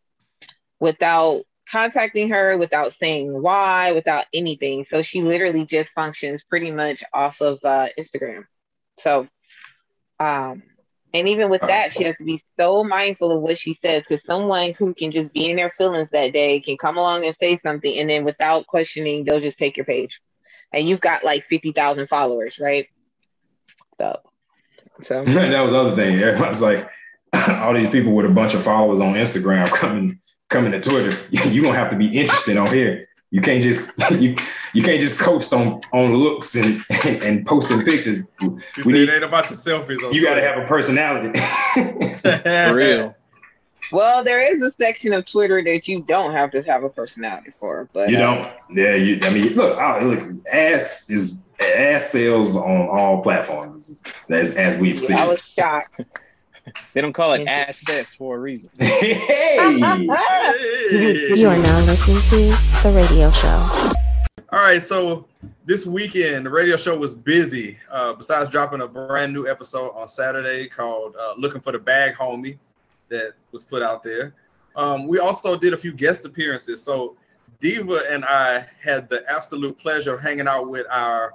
[0.81, 4.85] without contacting her without saying why without anything.
[4.91, 8.45] So she literally just functions pretty much off of uh, instagram.
[8.99, 9.27] So
[10.21, 10.63] um
[11.15, 14.25] and even with that she has to be so mindful of what she says because
[14.27, 17.59] someone who can just be in their feelings that day can come along and say
[17.65, 20.21] something and then without questioning they'll just take your page.
[20.73, 22.87] And you've got like 50,000 followers right?
[23.99, 24.21] So
[25.03, 25.25] so.
[25.25, 26.19] That was the other thing.
[26.19, 26.89] Everybody was like,
[27.63, 31.17] all these people with a bunch of followers on Instagram coming coming to Twitter.
[31.51, 33.09] You don't have to be interested on here.
[33.31, 34.37] You can't just you
[34.75, 36.83] you can't just coast on on looks and
[37.23, 38.25] and posting pictures.
[38.85, 40.05] We need it ain't about your selfies.
[40.05, 41.39] on you got to have a personality.
[41.75, 43.15] For real.
[43.91, 47.51] well there is a section of twitter that you don't have to have a personality
[47.51, 48.53] for but You uh, don't.
[48.77, 49.19] Yeah, you.
[49.23, 50.23] I mean, look, I, look.
[50.53, 55.17] Ass is ass sales on all platforms, as as we've seen.
[55.17, 56.03] I was shocked.
[56.93, 58.71] They don't call it assets for a reason.
[58.79, 59.57] hey,
[61.35, 63.93] You are now listening to The Radio Show.
[64.53, 65.27] All right, so
[65.65, 67.79] this weekend the radio show was busy.
[67.91, 72.15] Uh, besides dropping a brand new episode on Saturday called uh, "Looking for the Bag
[72.15, 72.59] Homie,"
[73.09, 74.35] that was put out there.
[74.77, 76.83] Um, we also did a few guest appearances.
[76.83, 77.17] So
[77.61, 81.35] Diva and I had the absolute pleasure of hanging out with our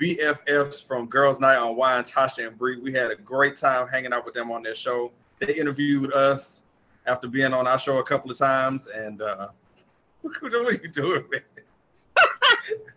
[0.00, 2.78] BFFs from Girls Night UnWine, Tasha and Bree.
[2.78, 5.10] We had a great time hanging out with them on their show.
[5.38, 6.62] They interviewed us
[7.06, 9.48] after being on our show a couple of times, and uh,
[10.20, 11.42] what are you doing, man?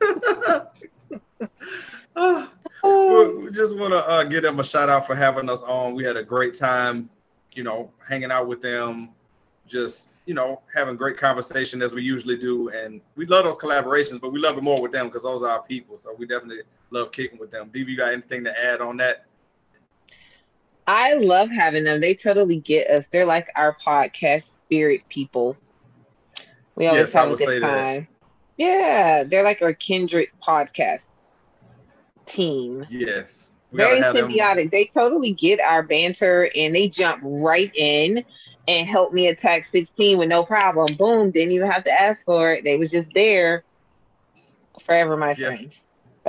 [2.81, 5.95] We we just want to uh, give them a shout out for having us on.
[5.95, 7.09] We had a great time,
[7.53, 9.09] you know, hanging out with them,
[9.67, 12.69] just you know, having great conversation as we usually do.
[12.69, 15.49] And we love those collaborations, but we love it more with them because those are
[15.49, 15.97] our people.
[15.97, 17.69] So we definitely love kicking with them.
[17.73, 19.25] Dv, you got anything to add on that?
[20.87, 22.01] I love having them.
[22.01, 23.05] They totally get us.
[23.11, 25.55] They're like our podcast spirit people.
[26.75, 27.67] We always Yes, have a good that.
[27.67, 28.07] time.
[28.57, 30.99] Yeah, they're like our kindred podcast
[32.25, 32.85] team.
[32.89, 33.51] Yes.
[33.71, 34.71] Very have them- symbiotic.
[34.71, 38.23] They totally get our banter and they jump right in
[38.67, 40.95] and help me attack 16 with no problem.
[40.97, 41.29] Boom.
[41.31, 42.63] Didn't even have to ask for it.
[42.63, 43.63] They was just there.
[44.85, 45.47] Forever my Yeah.
[45.49, 45.81] friends.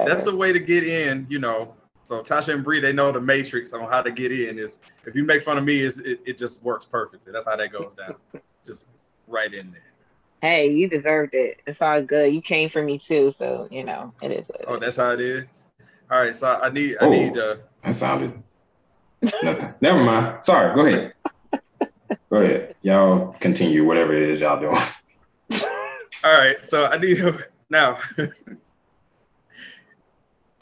[0.07, 1.75] That's the way to get in, you know.
[2.05, 4.59] So Tasha and Bree, they know the matrix on how to get in.
[4.59, 7.33] Is if you make fun of me, is it, it just works perfectly.
[7.33, 8.15] That's how that goes down.
[8.65, 8.87] just
[9.27, 9.83] right in there.
[10.43, 11.61] Hey, you deserved it.
[11.67, 12.33] It's all good.
[12.35, 14.45] You came for me too, so you know it is.
[14.49, 14.81] It Oh, is.
[14.81, 15.47] that's how it is.
[16.11, 17.11] All right, so I need I Oh.
[17.11, 18.43] need uh That sounded
[19.43, 19.75] nothing.
[19.81, 20.39] Never mind.
[20.45, 20.75] Sorry.
[20.75, 21.15] Go ahead.
[22.33, 22.75] Go ahead.
[22.83, 24.75] Y'all continue whatever it is y'all doing.
[26.25, 27.23] all right, so I need
[27.71, 27.99] now.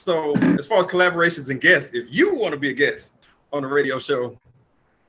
[0.08, 3.12] So as far as collaborations and guests, if you want to be a guest
[3.52, 4.38] on the radio show,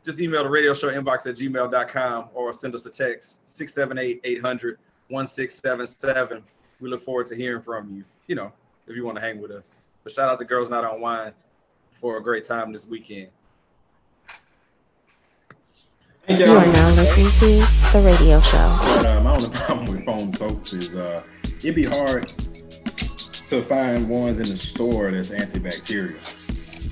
[0.04, 6.42] just email the radio show inbox at gmail.com or send us a text 678-800-1677.
[6.82, 8.52] We look forward to hearing from you, you know,
[8.88, 9.78] if you want to hang with us.
[10.04, 11.32] But shout out to Girls Night UnWine
[12.02, 13.30] for a great time this weekend.
[16.28, 16.58] Thank You y'all.
[16.58, 17.48] are now listening to
[17.94, 18.78] the radio show.
[18.98, 22.30] But uh, my only problem with foam soaps is uh, it'd be hard
[23.50, 26.20] to find ones in the store that's antibacterial.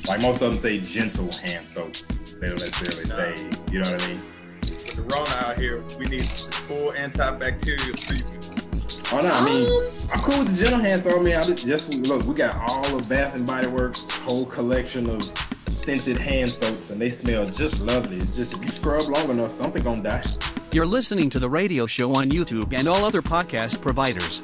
[0.08, 1.94] Like most of them say gentle hand soap.
[2.40, 3.36] They don't necessarily say,
[3.72, 4.22] you know what I mean?
[4.62, 9.14] With the Rona out here, we need full antibacterial treatment.
[9.14, 11.20] Oh no, I mean, um, I'm cool with the gentle hand soap.
[11.20, 15.10] I mean, I just look, we got all of Bath and Body Works whole collection
[15.10, 15.22] of
[15.68, 18.18] scented hand soaps, and they smell just lovely.
[18.18, 20.24] It's just if you scrub long enough, something gonna die.
[20.72, 24.42] You're listening to the radio show on YouTube and all other podcast providers.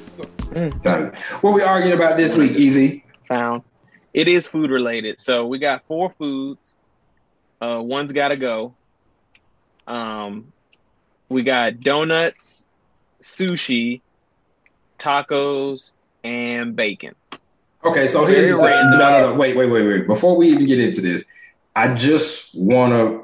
[1.41, 3.03] What we arguing about this week, Easy?
[3.27, 3.63] Found.
[4.13, 5.19] It is food related.
[5.19, 6.77] So we got four foods.
[7.61, 8.75] Uh, one's got to go.
[9.87, 10.53] Um,
[11.29, 12.65] we got donuts,
[13.21, 14.01] sushi,
[14.99, 17.15] tacos, and bacon.
[17.83, 18.91] Okay, so here's the thing.
[18.91, 19.33] No, no, no.
[19.33, 20.07] Wait, wait, wait, wait.
[20.07, 21.25] Before we even get into this,
[21.75, 23.23] I just want to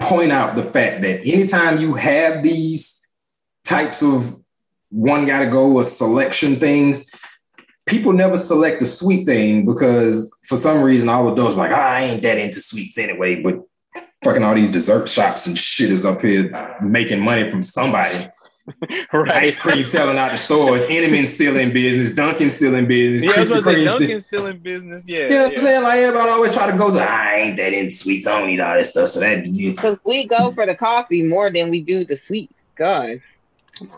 [0.00, 3.10] point out the fact that anytime you have these
[3.64, 4.43] types of
[4.90, 7.10] one got to go or selection things,
[7.86, 11.92] people never select the sweet thing because for some reason all adults are like, "Ah,
[11.96, 13.42] I ain't that into sweets anyway.
[13.42, 13.60] But
[14.24, 18.28] fucking all these dessert shops and shit is up here making money from somebody.
[19.12, 20.80] Ice cream selling out the stores.
[20.88, 22.14] Enemy's still in business.
[22.14, 23.30] Dunkin's still in business.
[23.30, 25.04] Yeah, I was Krispy gonna still- in business.
[25.06, 25.58] Yeah, you know what yeah.
[25.58, 25.82] I'm saying?
[25.82, 28.26] Like everybody always try to go, I ain't that into sweets.
[28.26, 29.10] I don't eat all that stuff.
[29.10, 32.54] So that you, Because we go for the coffee more than we do the sweets.
[32.76, 33.20] God.
[33.80, 33.90] And-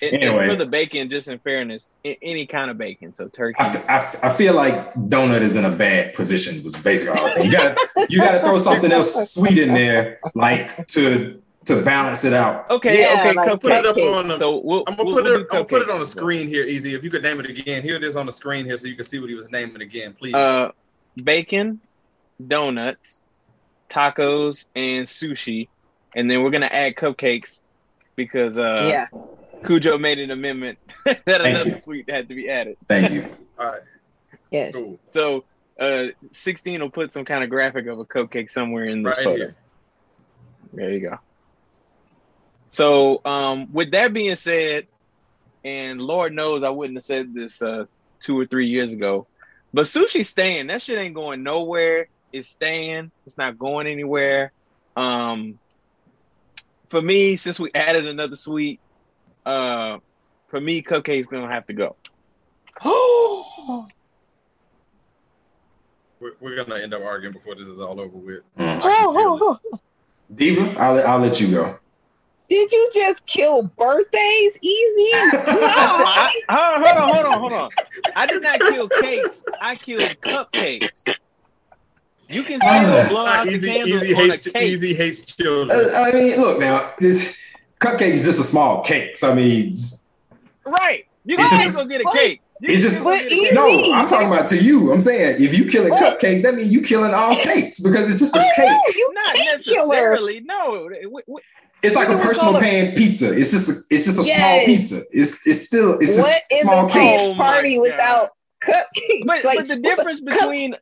[0.00, 0.48] and Anyway.
[0.48, 3.14] for the bacon, just in fairness, any kind of bacon.
[3.14, 3.56] So turkey.
[3.58, 6.62] I, I, I feel like donut is in a bad position.
[6.62, 7.46] Was basically all I was saying.
[7.46, 7.76] You gotta
[8.08, 12.68] you gotta throw something else sweet in there, like to to balance it out.
[12.70, 13.60] Okay, Yeah, okay, like.
[13.60, 15.40] Put it up on the, So we'll, I'm gonna we'll, put we'll it.
[15.40, 16.94] I'm gonna put it on the screen here, easy.
[16.94, 18.96] If you could name it again, here it is on the screen here, so you
[18.96, 20.34] can see what he was naming again, please.
[20.34, 20.72] Uh,
[21.22, 21.80] bacon,
[22.48, 23.24] donuts,
[23.88, 25.68] tacos, and sushi,
[26.16, 27.62] and then we're gonna add cupcakes
[28.16, 29.06] because uh, yeah.
[29.64, 31.74] Cujo made an amendment that another you.
[31.74, 32.76] sweet had to be added.
[32.88, 33.26] Thank you.
[33.58, 33.80] All right,
[34.50, 34.74] Yes.
[34.74, 34.98] cool.
[35.10, 35.44] So
[35.80, 39.24] uh, 16 will put some kind of graphic of a cupcake somewhere in this Right
[39.24, 39.36] photo.
[39.36, 39.56] here.
[40.72, 41.18] There you go.
[42.70, 44.86] So, um, with that being said,
[45.64, 47.84] and Lord knows I wouldn't have said this uh,
[48.20, 49.28] two or three years ago,
[49.74, 50.68] but sushi's staying.
[50.68, 52.08] That shit ain't going nowhere.
[52.32, 53.12] It's staying.
[53.26, 54.52] It's not going anywhere.
[54.96, 55.58] Um,
[56.88, 58.80] for me, since we added another sweet,
[59.46, 59.98] uh,
[60.48, 61.96] for me, cupcake's gonna have to go.
[62.84, 63.86] Oh,
[66.20, 68.42] We're, we're gonna end up arguing before this is all over with.
[68.58, 68.80] Mm.
[68.82, 69.80] I can feel it.
[70.36, 71.78] Diva, I'll let- I'll let you go.
[72.48, 75.10] Did you just kill birthdays easy?
[75.14, 77.70] I said, I, hold on, hold on, hold on, hold on.
[78.14, 79.44] I did not kill cakes.
[79.60, 81.16] I killed cupcakes.
[82.28, 84.56] You can still blow out the Easy, candles easy on a hates, cake.
[84.72, 85.70] easy hates children.
[85.90, 87.41] Uh, I mean, look now, this
[87.82, 89.16] cupcake is just a small cake.
[89.16, 90.02] So I mean, it's,
[90.64, 91.04] Right.
[91.24, 92.40] You can just- go get a cake.
[92.60, 93.54] You it's just still go get a What cake.
[93.54, 93.92] no.
[93.92, 94.92] I'm talking about to you.
[94.92, 96.20] I'm saying if you killing What?
[96.20, 98.68] cupcakes, that means you killing all cakes because it's just a Oh, cake.
[98.68, 99.86] no, you Not cake killer.
[99.88, 100.40] necessarily.
[100.40, 100.88] No.
[101.10, 101.42] We- we-
[101.82, 103.36] It's like a What do we personal pan pizza.
[103.36, 105.00] It's just a, it's just a small pizza.
[105.12, 107.20] It's it's still it's just What is small a cake.
[107.20, 107.82] Oh party God.
[107.82, 108.30] without
[108.64, 109.26] cupcakes?
[109.26, 110.76] But, Like, but the what's a difference cup- between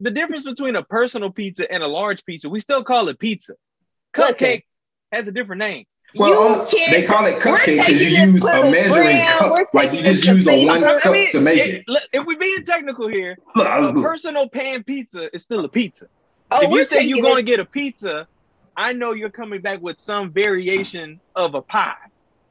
[0.00, 3.54] the difference between a personal pizza and a large pizza, we still call it pizza.
[4.14, 4.34] Listen.
[4.34, 4.64] Cupcake
[5.10, 5.86] has a different name.
[6.16, 9.74] Well, You oh, can't- they call it cupcake because you use a measuring brand, cup.
[9.74, 12.02] Like you just use a thing- one I cup mean, to make it- it.
[12.12, 15.68] If we're being technical here, Look, I a look, personal pan pizza is still a
[15.68, 16.06] pizza.
[16.50, 18.28] Oh, if you say you're going to get a pizza,
[18.76, 21.94] I know you're coming back with some variation of a pie.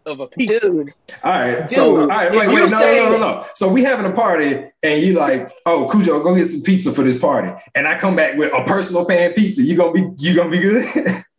[0.06, 0.70] of a pizza.
[0.70, 0.94] Dude,
[1.24, 3.18] All right, so all Dude, right, if wait, wait, you no, say- no, no, no,
[3.20, 3.46] no.
[3.56, 7.04] So we having a party, and you like, oh, Cujo, go get some pizza for
[7.04, 9.62] this party, and I come back with a personal pan pizza.
[9.62, 10.86] You gonna be, you gonna be good?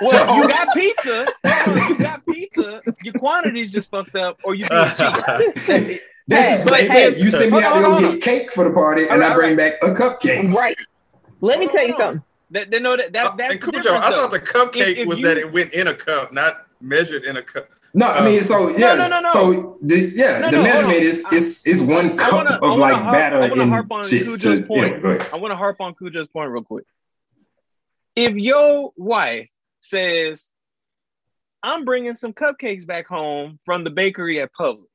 [0.00, 1.26] Well, you got pizza.
[1.46, 2.82] Hold you got pizza.
[3.02, 6.00] Your quantity's just fucked up, or you being cheap.
[6.26, 7.18] That's the Hey, same hey.
[7.22, 9.26] You send me out on, to go get cake for the party, and All right,
[9.26, 10.52] I all bring back a cupcake.
[10.54, 10.76] right.
[11.42, 12.22] Let me tell you something.
[12.50, 14.98] That, that, no, that, that, Uh, that's and the Cujo, I thought the cupcake If-
[14.98, 17.68] if was you- that it went in a cup, not measured in a cup.
[17.96, 19.30] No, I mean, so No, yeah, no, no, no.
[19.32, 22.76] so the, yeah, No, the no, hold measurement is is is one cup wanna- of
[22.78, 24.02] like harp- batter I wanna harp on.
[24.02, 24.94] Cujo's To, point.
[24.94, 25.18] anyway.
[25.32, 26.86] I want to harp on Cujo's point real quick.
[28.16, 29.48] If your wife
[29.84, 30.52] says,
[31.62, 34.86] "I'm bringing some cupcakes back home from the bakery at Publix,"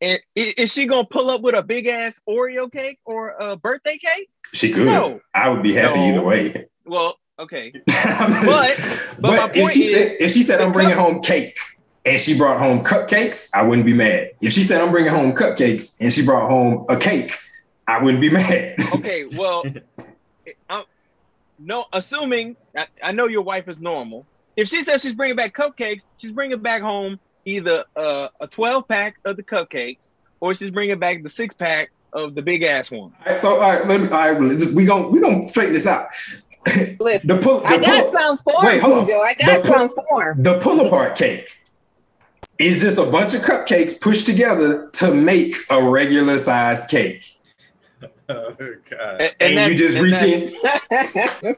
[0.00, 3.98] and is she gonna pull up with a big ass Oreo cake or a birthday
[3.98, 4.28] cake?
[4.54, 4.86] She could.
[4.86, 5.20] No.
[5.34, 6.08] I would be happy No.
[6.08, 6.66] either way.
[6.86, 10.94] Well, okay, but but my but if she is, said if she said I'm bringing
[10.94, 11.58] cup- home cake
[12.06, 14.30] and she brought home cupcakes, I wouldn't be mad.
[14.40, 17.32] If she said I'm bringing home cupcakes and she brought home a cake,
[17.86, 18.76] I wouldn't be mad.
[18.94, 19.64] okay, well,
[20.70, 20.84] I'm,
[21.58, 24.26] no, assuming I, I know your wife is normal.
[24.56, 28.86] If she says she's bringing back cupcakes, she's bringing back home either uh, a 12
[28.88, 32.90] pack of the cupcakes or she's bringing back the six pack of the big ass
[32.90, 33.00] one.
[33.02, 35.74] All right, so all right, let me, all right, let's- we gonna we gonna straighten
[35.74, 36.08] this out.
[37.00, 39.04] Listen, The pull, the I got pull, some form, Wait, hold on.
[39.06, 39.20] Cujo.
[39.20, 40.42] I The got pull- some form.
[40.42, 41.48] the pull apart cake
[42.58, 47.24] is just a bunch of cupcakes pushed together to make a regular sized cake.
[48.30, 48.54] Oh,
[48.90, 49.20] God.
[49.40, 51.50] And, And, you just reach that's- in.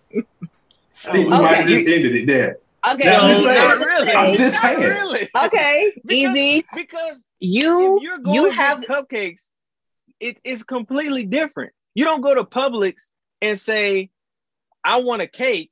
[1.02, 1.42] I think we Okay.
[1.42, 2.58] might have just ended it there.
[2.92, 3.80] okay, No, I'm just not saying.
[3.80, 4.12] really.
[4.12, 4.80] I'm just Not saying.
[4.80, 5.28] really.
[5.34, 6.66] okay, Because- easy.
[6.74, 9.50] Because You if you're going you have cupcakes,
[10.20, 11.72] it is completely different.
[11.94, 13.10] You don't go to Publix
[13.42, 14.10] and say,
[14.84, 15.70] I want a cake,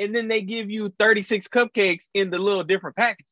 [0.00, 3.26] and then they give you 36 cupcakes in the little different package.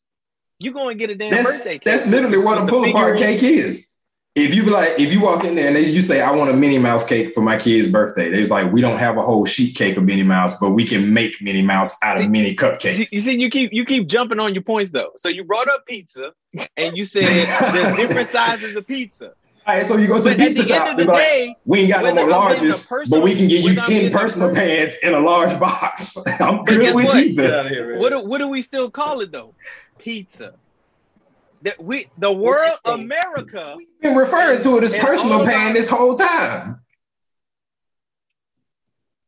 [0.59, 1.85] You go and get a damn That's, birthday cake.
[1.85, 3.39] that's literally what a pull apart figurine.
[3.39, 3.89] cake is.
[4.37, 6.51] If you be like, if you walk in there and they, you say, I want
[6.51, 9.23] a Minnie Mouse cake for my kid's birthday, they was like, we don't have a
[9.23, 12.55] whole sheet cake of Minnie Mouse, but we can make Minnie Mouse out of mini
[12.55, 13.11] cupcakes.
[13.13, 15.13] you see, you keep you keep jumping on your points though.
[15.17, 16.33] So you brought up pizza,
[16.77, 19.33] and you said there's different sizes of pizza.
[19.67, 21.05] All right, so you go to But the at pizza the end shop, of the
[21.05, 23.25] be like, day, we ain't got no whether more I'm getting a larges, personal- but
[23.25, 26.17] we can give you 10 getting personal personal- pans in a large box.
[26.41, 27.17] I'm good with what?
[27.25, 27.55] Either.
[27.55, 28.01] out of here, man.
[28.01, 29.55] what do, what do we still call it though?
[29.99, 30.53] Pizza.
[31.63, 33.75] That we the world America.
[33.77, 36.81] We've been referring to it as personal all of pan our- this whole time.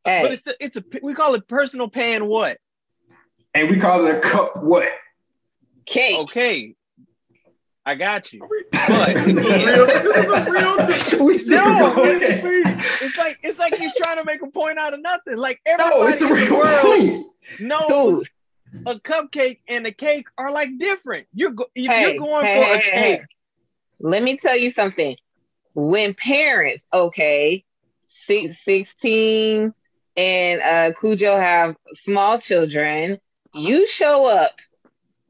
[0.05, 2.59] hey, But it's a, it's a we call it personal pan what?
[3.55, 4.89] And we call it a cup what?
[5.87, 6.17] cake.
[6.19, 6.75] Okay.
[7.87, 8.41] I got you.
[8.41, 12.19] But But this is a real, this is a real we still No, going.
[12.23, 15.39] it's like it's like he's trying to make a point out of nothing.
[15.39, 17.27] Like everybody No, it's a in the real world point.
[17.61, 18.29] knows Dude.
[18.87, 21.27] A cupcake and a cake are like different.
[21.33, 23.23] You're go, if Hey, you're going hey, for a cake.
[24.01, 25.17] Let me tell you something.
[25.75, 27.65] When parents, okay,
[28.07, 29.73] six, 16
[30.17, 33.19] and uh, Cujo have small children,
[33.55, 34.53] you show up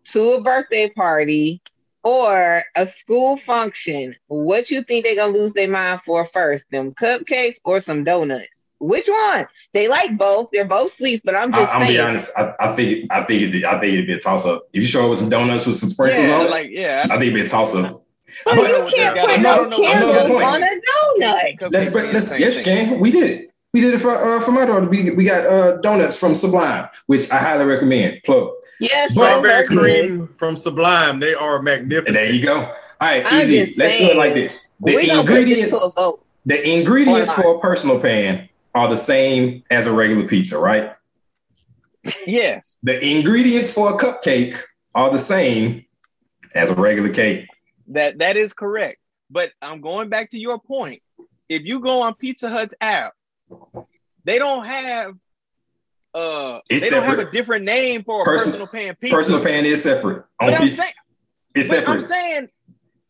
[0.07, 1.61] to a birthday party
[2.03, 6.65] or a school function, what you think they're gonna lose their mind for first?
[6.71, 8.49] Them cupcakes or some donuts?
[8.81, 9.47] Which one?
[9.73, 10.51] They like both.
[10.53, 11.97] They're both sweet, but I'm just I'm gonna saying.
[11.97, 12.39] be honest.
[12.39, 14.69] I, I think I think it'd, I think it'd be a toss up.
[14.73, 17.01] If you show up with some donuts with some sprinkles Yeah, on it, like yeah.
[17.05, 18.05] I think it'd be a toss up.
[18.45, 21.71] But But- you can't put no another candles on a donut.
[21.73, 23.01] Let's, let's, are the yes, you can.
[23.01, 23.51] We did it.
[23.75, 24.87] We did it for uh, for my daughter.
[24.87, 28.21] We, we got uh, donuts from Sublime, which I highly recommend.
[28.25, 28.51] Plug.
[28.81, 31.19] Yes, strawberry cream from Sublime.
[31.21, 32.15] They are And magnificent.
[32.15, 32.61] there you go.
[32.61, 33.75] All right, I'm easy.
[33.77, 34.75] Let's do it like this.
[34.81, 36.25] The we gonna put this ingredients, to a vote.
[36.47, 40.93] the ingredients for a personal pan are the same as a regular pizza, right?
[42.27, 42.79] Yes.
[42.83, 44.59] The ingredients for a cupcake
[44.95, 45.85] are the same
[46.55, 47.47] as a regular cake.
[47.89, 48.99] That that is correct.
[49.31, 51.03] But I'm going back to your point.
[51.49, 53.13] If you go on Pizza Hut's app,
[54.25, 55.15] they don't have
[56.15, 59.17] uh It's they don't have a different name for a Person- personal pan pizza.
[59.17, 60.25] Personal pan is separate.
[60.41, 60.95] On But I'm pizza, saying-
[61.55, 62.49] it's But I'm saying,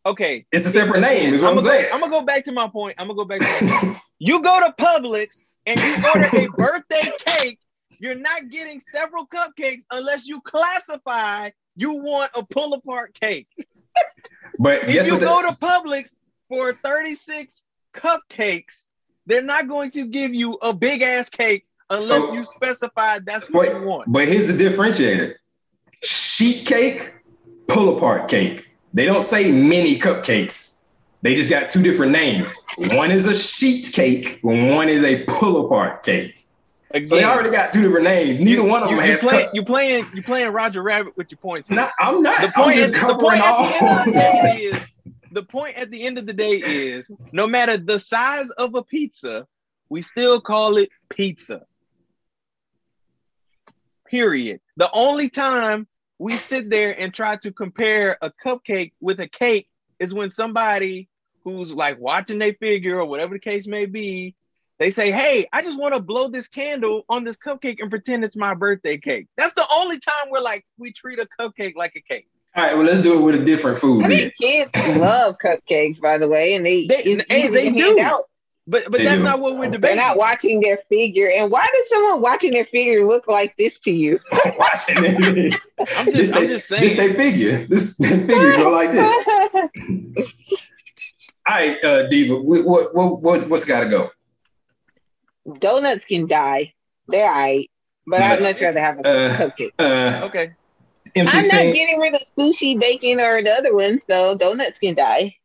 [0.07, 0.47] okay.
[0.51, 1.87] It's a separate name, is what I'm gonna saying.
[1.89, 2.95] Go, I'm gonna go back to my point.
[2.99, 3.97] I'm gonna go back to my point.
[4.19, 7.59] You go to Publix and you order a birthday cake,
[8.01, 13.49] you're not getting several cupcakes unless you classify you want a pull apart cake.
[14.59, 15.21] But If you what?
[15.21, 17.63] the- go to Publix for 36
[17.95, 18.87] cupcakes,
[19.27, 23.49] they're not going to give you a big ass cake unless So- you specify that's
[23.51, 24.11] what Wait, you want.
[24.11, 25.35] but here's the differentiator:
[26.03, 27.13] sheet cake,
[27.67, 28.67] pull apart cake.
[28.95, 30.78] They don't say mini cupcakes.
[31.23, 32.55] They just got two different names.
[32.77, 36.45] One is a sheet cake, one is a pull apart cake.
[37.05, 38.41] So they already got two different names.
[38.41, 39.23] Neither one of them you, has.
[39.23, 41.71] you, play, cut- you playing you playing Roger Rabbit with your points.
[41.71, 42.41] Nah, I'm not.
[42.41, 44.81] The I'm point, just at, the point at the end of the day is
[45.33, 48.83] the point at the end of the day is no matter the size of a
[48.83, 49.47] pizza,
[49.91, 51.63] we still call it pizza.
[54.07, 54.61] Period.
[54.79, 55.87] The only time
[56.19, 59.69] we sit there and try to compare a cupcake with a cake
[59.99, 61.09] is when somebody
[61.45, 64.35] who's like watching their figure or whatever the case may be,
[64.79, 68.25] they say, Hey, I just want to blow this candle on this cupcake and pretend
[68.25, 69.27] it's my birthday cake.
[69.37, 72.29] That's the only time we're like, we treat a cupcake like a cake.
[72.57, 74.19] All right, well, let's do it with a different food I then.
[74.19, 74.35] think
[74.75, 77.85] kids love cupcakes, by the way, and they, They- it's hey, easy they to do.
[77.85, 78.25] hand out.
[78.71, 79.25] But but They that's do.
[79.25, 79.97] not what we're debating.
[79.97, 81.31] They're not watching their figure.
[81.35, 84.21] And why does someone watching their figure look like this to you?
[84.59, 85.55] Watching it.
[85.97, 86.97] I'm this just, I'm they, just this saying.
[86.97, 87.67] they figure.
[87.67, 89.29] This they figure go like this.
[91.47, 94.11] All right, uh, Diva, what what what, what what's got to go?
[95.61, 96.75] Donuts can die.
[97.09, 97.71] They're all right.
[98.07, 98.53] But I'd Nuts.
[98.53, 99.73] much rather have a Uh, cupcake.
[99.79, 100.53] Uh, Okay.
[101.17, 105.37] I'm not getting rid of sushi, bacon, or the other ones, so donuts can die.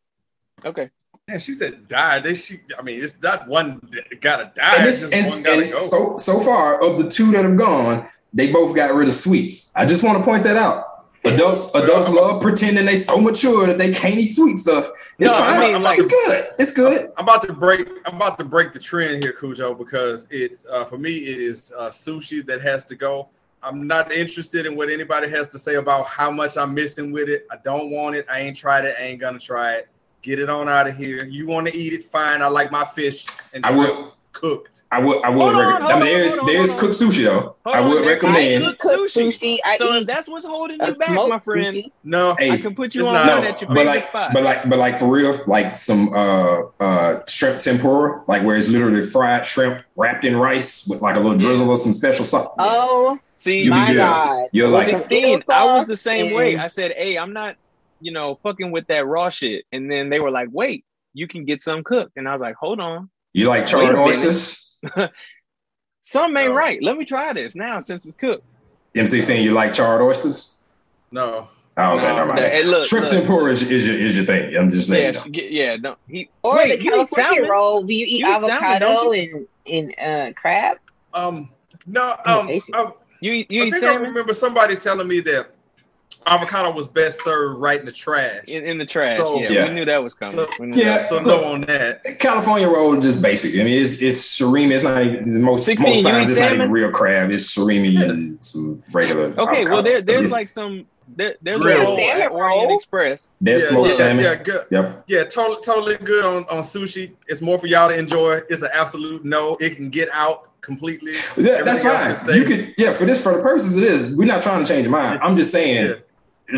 [0.65, 0.89] Okay.
[1.29, 2.19] And she said die.
[2.19, 5.41] They she I mean it's not one that gotta die, And, it's just and, one
[5.41, 9.07] gotta and so so far of the two that have gone, they both got rid
[9.07, 9.71] of sweets.
[9.73, 11.05] I just want to point that out.
[11.23, 14.91] Adults adults love pretending they so mature that they can't eat sweet stuff.
[15.17, 15.73] It's No, I fine.
[15.73, 16.45] mean, like- it's good.
[16.59, 17.11] It's good.
[17.15, 17.87] I'm about to break.
[18.05, 21.15] I'm about to break the trend here, Cujo, because it's uh, for me.
[21.19, 23.29] It is uh, sushi that has to go.
[23.65, 27.29] I'm not interested in what anybody has to say about how much I'm missing with
[27.29, 27.47] it.
[27.49, 28.25] I don't want it.
[28.29, 28.97] I ain't tried it.
[28.99, 29.87] I ain't gonna try it.
[30.23, 31.25] Get it on out of here.
[31.25, 32.03] You want to eat it?
[32.03, 32.41] Fine.
[32.41, 34.81] I like my fish and I shrimp would cooked.
[34.91, 35.83] I would I would Hold on, recommend.
[35.91, 37.55] I mean, on, there's on, there's hold cooked sushi though.
[37.65, 38.63] Hold I would there- recommend.
[38.63, 39.27] I cook Cook sushi.
[39.27, 39.57] sushi.
[39.65, 41.91] I so if that's what's holding you back, my friend, sushi.
[42.05, 43.37] No, Hey, I can put you it's on not.
[43.39, 44.31] one at your but favorite like, spot.
[44.33, 48.69] but like, but like for real, like some uh uh shrimp tempura, like where it's
[48.69, 52.49] literally fried shrimp wrapped in rice with like a little drizzle of some special sauce.
[52.57, 53.97] Oh See, You be my good.
[53.97, 54.47] God.
[54.53, 56.57] You're like, 16, I was the same way.
[56.57, 57.57] I said, hey, I'm not,
[58.03, 59.65] you know, fucking with that raw shit.
[59.71, 62.13] And then they were like, wait, you can get some cooked.
[62.17, 63.09] And I was like, hold on.
[63.33, 64.79] you like charred oysters?
[66.05, 66.55] Some ain't No.
[66.55, 66.81] right.
[66.83, 68.43] Let me try this now since it's cooked.
[68.95, 70.59] M16, you like charred oysters?
[71.11, 71.47] No.
[71.77, 72.39] Oh, okay, No, never mind.
[72.51, 73.21] hey, look, Shrimp look.
[73.21, 74.55] tempura is, is your is your thing.
[74.55, 75.23] I'm just Yeah, saying.
[75.23, 77.83] she get, yeah, no, he, Or wait, the you California roll.
[77.83, 80.77] Do you eat You eat salmon, avocado and, and uh, crab?
[81.13, 81.49] Um.
[81.87, 82.15] No.
[82.25, 82.49] Um.
[82.49, 82.75] Asian.
[82.75, 82.91] I,
[83.21, 85.55] You, eat- I you eat think I remember somebody telling me that
[86.25, 88.43] avocado was best served right in the trash.
[88.47, 89.17] in, in the trash.
[89.17, 89.67] So- yeah, Yeah.
[89.67, 90.35] we knew that was coming.
[90.35, 90.99] So- We Yeah.
[90.99, 91.53] that So was no coming.
[91.53, 92.19] on that.
[92.19, 93.59] California roll is just basic.
[93.59, 94.71] I mean, it's it's surimi.
[94.73, 96.61] It's not even it's most 16, most times eat it's not salmon?
[96.61, 97.31] even real crab.
[97.31, 99.25] It's surimi and some regular.
[99.25, 100.05] Okay, well, avocado there, stuff.
[100.15, 101.81] there's like some, there, there's Grilled.
[101.81, 102.71] a roll Salmon Orient?
[102.71, 103.29] Express.
[103.41, 104.23] there's yeah, smoked yeah, salmon.
[104.23, 104.65] Yeah, good.
[104.71, 105.03] Yep.
[105.07, 107.11] Yeah, totally, totally good on, on sushi.
[107.27, 108.41] It's more for y'all to enjoy.
[108.49, 109.57] It's an absolute no.
[109.59, 111.11] It can get out completely.
[111.35, 112.35] Yeah, that's Everything else fine.
[112.37, 114.83] You could, yeah, for this, for the purposes it is, we're not trying to change
[114.83, 115.19] your mind.
[115.21, 115.95] I'm just saying,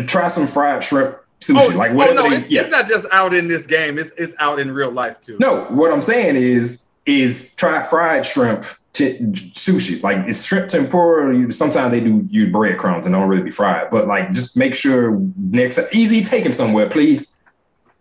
[0.06, 2.14] try some fried shrimp sushi, Oh, like oh, whatever.
[2.14, 2.60] no, they, it's, yeah.
[2.62, 3.98] it's not just out in this game.
[3.98, 5.36] It's it's out in real life too.
[5.40, 9.18] no, what I'm saying is, is try fried shrimp t-
[9.54, 10.02] sushi.
[10.02, 11.36] Like it's shrimp tempura.
[11.36, 14.74] You, sometimes they do use breadcrumbs and don't really be fried, but like just make
[14.74, 17.26] sure next easy, take him somewhere, please.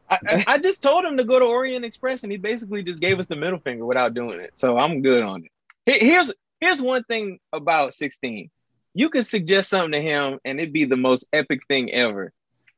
[0.09, 2.99] I, I, I just told him to go to Orient Express, and he basically just
[2.99, 4.51] gave us the middle finger without doing it.
[4.57, 5.45] So I'm good on
[5.85, 6.01] it.
[6.01, 6.31] Here's
[6.61, 8.49] here's one thing about 16.
[8.97, 12.31] You could suggest something to him, and it'd be the most epic thing ever.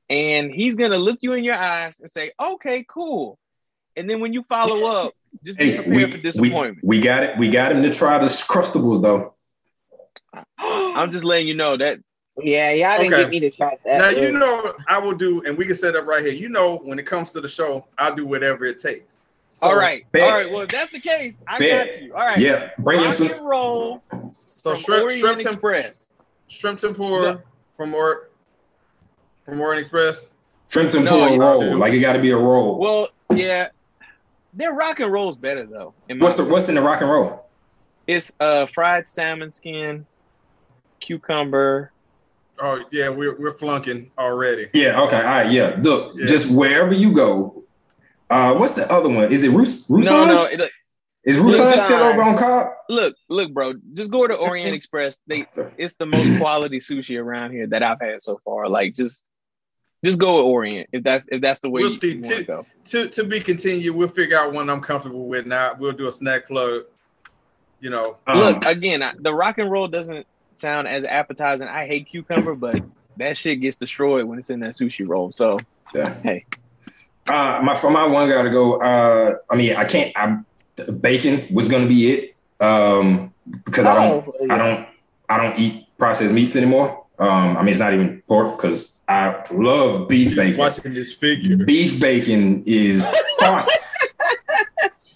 [0.10, 3.38] And he's gonna look you in your eyes and say, "Okay, cool."
[3.96, 5.14] And then when you follow up,
[5.46, 6.80] just be prepared we, for disappointment.
[6.84, 7.38] we got it.
[7.38, 9.34] We got him to try the crustables though.
[10.58, 12.00] I'm just letting you know that
[12.40, 13.24] Yeah, y'all didn't Okay.
[13.24, 13.98] get me to try that.
[13.98, 16.34] Now but- you know I will do, and we can set up right here.
[16.34, 19.20] You know, when it comes to the show, I'll do whatever it takes.
[19.50, 20.22] So- all right, bet.
[20.24, 20.52] all right.
[20.52, 21.92] Well, if that's the case, I Bet.
[21.92, 22.14] got you.
[22.14, 23.28] All right, Yeah, bring him rock some.
[23.32, 24.04] and roll
[24.46, 26.07] So from shrimp, Orient shrimp, temp- Express.
[26.48, 27.42] Shrimp tempura No.
[27.76, 28.30] from or
[29.46, 30.26] from Orient Express.
[30.70, 31.78] Shrimp No, tempura you- roll.
[31.78, 32.78] Like it got to be a roll.
[32.80, 33.70] Well, yeah,
[34.54, 35.94] their rock and roll is better though.
[36.18, 37.46] what's the what's in the rock and roll?
[38.08, 40.06] It's uh fried salmon skin,
[41.00, 41.92] cucumber.
[42.60, 44.70] Oh yeah, we're we're flunking already.
[44.74, 45.02] Yeah.
[45.04, 45.18] Okay.
[45.18, 45.52] All right.
[45.52, 45.78] Yeah.
[45.82, 46.26] Look, Yeah.
[46.26, 47.64] just wherever you go.
[48.30, 49.32] Uh, what's the other one?
[49.32, 49.86] Is it Rus?
[49.88, 50.06] Rusans?
[50.06, 50.46] No, no.
[50.46, 50.70] It,
[51.28, 51.78] Is Rusans Rusan.
[51.86, 52.68] still over on Cobb?
[52.90, 53.74] look, look, bro.
[53.94, 55.20] Just go to Orient Express.
[55.28, 55.46] They,
[55.78, 58.70] it's the most quality sushi around here that I've had so far.
[58.70, 59.26] Like, just,
[60.06, 62.08] just go with Orient if that's if that's the way We'll you, see.
[62.14, 62.66] you want to Ti- go.
[62.86, 63.94] To to be continued.
[63.94, 65.46] We'll figure out one I'm comfortable with.
[65.46, 66.84] Now we'll do a snack plug.
[67.82, 69.04] You know, Um, Look again.
[69.04, 71.68] I, the rock and roll doesn't sound as appetizing.
[71.68, 72.82] I hate cucumber, but
[73.18, 75.32] that shit gets destroyed when it's in that sushi roll.
[75.32, 75.60] So
[75.94, 76.16] Yeah.
[76.24, 76.46] hey,
[77.30, 78.80] Uh, my for my one got to go.
[78.80, 80.12] Uh, I mean, I can't.
[80.16, 80.38] I
[80.92, 82.36] bacon was gonna be it.
[82.60, 83.34] Um,
[83.66, 84.88] because I don't, Oh, I don't,
[85.30, 87.06] I don't eat processed meats anymore.
[87.20, 90.58] Um, I mean, it's not even pork because I love beef bacon.
[90.58, 91.58] Watching this figure.
[91.58, 93.04] Beef bacon is
[93.42, 93.74] awesome.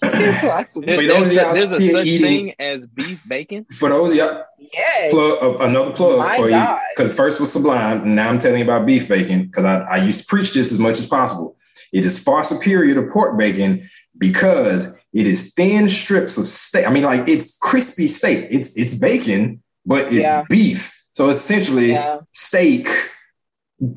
[0.00, 3.66] There- For there's, those a, there's a such eating- thing as beef bacon.
[3.72, 5.10] For those of y'all, Yes.
[5.12, 6.74] plug uh, another plug My for God.
[6.74, 9.80] you because first was Sublime, and now I'm telling you about beef bacon because I,
[9.82, 11.56] I used to preach this as much as possible.
[11.92, 13.88] It is far superior to pork bacon
[14.18, 16.86] because it is thin strips of steak.
[16.86, 18.46] I mean, like it's crispy steak.
[18.50, 20.44] It's it's bacon, but it's Yeah.
[20.48, 21.04] beef.
[21.12, 22.20] So essentially, Yeah.
[22.32, 22.88] steak,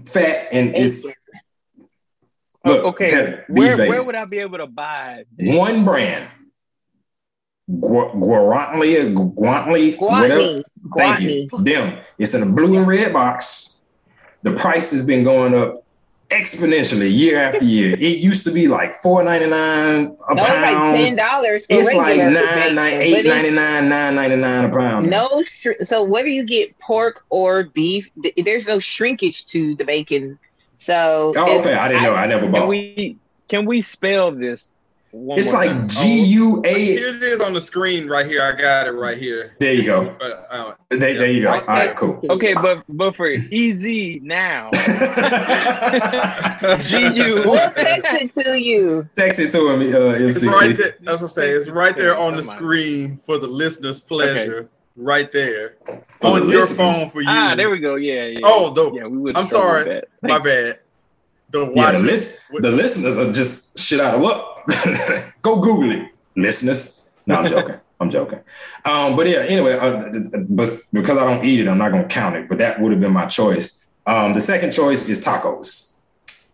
[0.07, 1.09] fat, and it's oh,
[2.66, 5.24] look, Oh, okay, tell you, beef where where would I be able to buy?
[5.38, 6.28] one brand.
[7.68, 10.41] Gu- Guarantly, Guantly, whatever.
[10.41, 10.63] Guatney.
[10.97, 11.47] Thank you.
[11.63, 11.97] Them.
[12.20, 13.82] It's in a blue and red box.
[14.43, 15.84] The price has been going up
[16.30, 17.93] exponentially year after year.
[17.93, 20.97] It used to be like four ninety nine a No, it's like pound.
[20.97, 21.65] ten dollars.
[21.69, 25.09] it's like nine, nine, eight ninety nine, nine ninety nine a pound.
[25.09, 29.86] No, shri- so whether you get pork or beef, th- there's no shrinkage to the
[29.86, 30.39] bacon.
[30.80, 31.73] So Oh, okay.
[31.73, 32.13] I didn't know.
[32.15, 32.59] I never bought.
[32.61, 33.17] Can we
[33.47, 34.73] can we spell this?
[35.18, 35.88] One It's like time?
[35.88, 36.74] G U A.
[36.78, 38.43] Here it is on the screen right here.
[38.43, 39.55] I got it right here.
[39.59, 40.09] There you go.
[40.20, 41.51] Uh, uh, There, there you go.
[41.53, 42.20] All right, cool.
[42.32, 44.70] Okay, but but for easy now,
[46.82, 47.43] G U.
[47.45, 49.07] we'll text it to you.
[49.16, 50.95] Text it to him, uh, It's right there.
[51.01, 51.55] That's what I'm saying.
[51.55, 54.70] It's right there on the screen for the listener's pleasure.
[54.97, 55.76] Right there
[56.22, 56.78] For on the your listeners.
[56.97, 57.28] phone for you.
[57.30, 57.95] Ah, there we go.
[57.95, 58.39] Yeah, yeah.
[58.43, 59.36] Oh, the, yeah, we would.
[59.38, 60.01] I'm sorry.
[60.22, 60.80] My bad.
[61.56, 64.41] The Yeah, the, list, the listeners are just shit out of luck.
[65.41, 67.08] Go Google it, listeners.
[67.26, 67.76] No, I'm joking.
[68.01, 68.39] I'm joking.
[68.84, 71.91] Um, but yeah, anyway, uh, th- th- but because I don't eat it, I'm not
[71.91, 72.49] gonna count it.
[72.49, 73.86] But that would have been my choice.
[74.06, 75.95] Um, the second choice is tacos.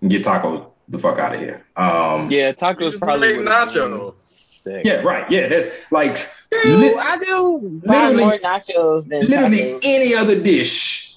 [0.08, 1.66] Get tacos the fuck out of here.
[1.76, 4.14] Um, Yeah, tacos just probably make nachos.
[4.22, 4.86] Sick.
[4.86, 5.30] yeah, right.
[5.32, 9.80] Yeah, that's like True, Li- I do literally- more nachos than literally tacos.
[9.84, 11.16] any other dish,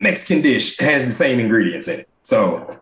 [0.00, 2.08] Mexican dish, has the same ingredients in it.
[2.30, 2.78] So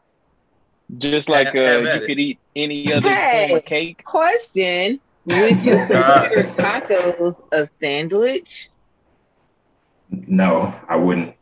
[0.98, 2.06] Just like uh, you it.
[2.06, 3.46] could eat any other Hey.
[3.48, 4.04] form of cake.
[4.04, 8.68] Question: Would you consider tacos a sandwich?
[10.10, 11.34] no, I wouldn't.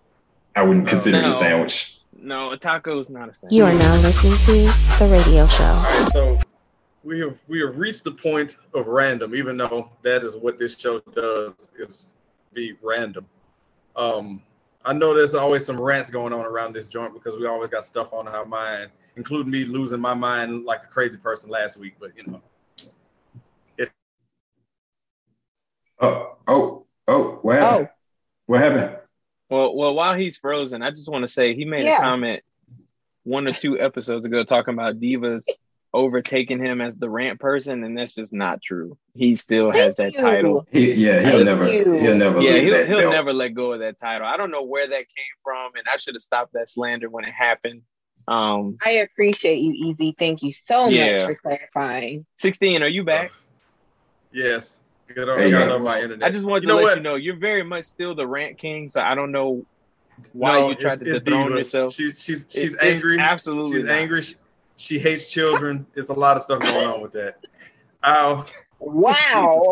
[0.55, 1.99] I wouldn't consider it a sandwich.
[2.17, 3.57] No, a taco is not a sandwich.
[3.57, 5.75] You are now listening to The Radio Show.
[6.13, 6.39] So
[7.03, 10.79] we have we have reached the point of random, even though that is what this
[10.79, 12.15] show does is
[12.55, 13.27] be random.
[13.97, 14.43] Um,
[14.87, 17.85] I know there's always some rants going on around this joint because we always got
[17.85, 21.95] stuff on our mind, including me losing my mind like a crazy person last week.
[21.99, 22.41] But you know,
[25.99, 27.89] Oh, oh, oh, what happened?
[27.89, 27.93] Oh,
[28.47, 28.99] What happened?
[29.49, 31.97] Well, well, while he's frozen, I just want to say he made Yeah.
[31.97, 32.43] a comment
[33.25, 35.45] one or two episodes ago talking about divas
[35.97, 38.97] overtaking him as the rant person, and that's just not true.
[39.15, 40.19] He still has that you.
[40.21, 40.67] title.
[40.71, 41.93] He, yeah, he'll Thank never, you.
[41.93, 43.13] he'll never Yeah, he'll that he'll belt.
[43.13, 44.27] never let go of that title.
[44.27, 47.25] I don't know where that came from, and I should have stopped that slander when
[47.25, 47.83] it happened.
[48.29, 50.15] Um, I appreciate you, Easy.
[50.19, 51.13] Thank you so Yeah.
[51.13, 52.27] much for clarifying.
[52.37, 53.33] sixteen, are you back?
[54.33, 55.73] yes, good There old, you I go.
[55.75, 56.29] love my internet.
[56.29, 56.97] I just wanted You to know let what?
[56.99, 58.89] you know you're very much still the rant king.
[58.89, 59.65] So I don't know
[60.33, 61.59] why No, you tried to it's dethrone diva.
[61.59, 61.95] yourself.
[61.95, 63.19] She, she's she's It's- it's angry.
[63.19, 63.93] absolutely she's not.
[63.95, 64.23] angry.
[64.23, 64.35] She,
[64.77, 65.87] she hates children.
[65.95, 67.39] It's a lot of stuff going on with that.
[68.05, 68.45] Ow.
[68.79, 69.67] Wow.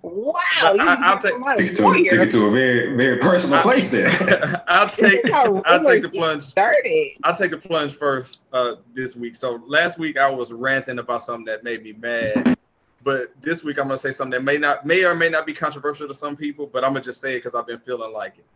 [0.00, 0.32] Wow.
[0.62, 2.10] I- I'll just take- come out Took of it to, warrior.
[2.10, 4.64] took it to a very, very personal I- place there.
[4.68, 6.42] I'll take This I'll take the plunge.
[6.44, 7.10] Started.
[7.24, 9.36] I'll take the plunge first uh, this week.
[9.36, 12.56] So last week I was ranting about something that made me mad,
[13.04, 15.52] but this week I'm gonna say something that may not may or may not be
[15.52, 18.38] controversial to some people, but I'm gonna just say it because I've been feeling like
[18.38, 18.46] it.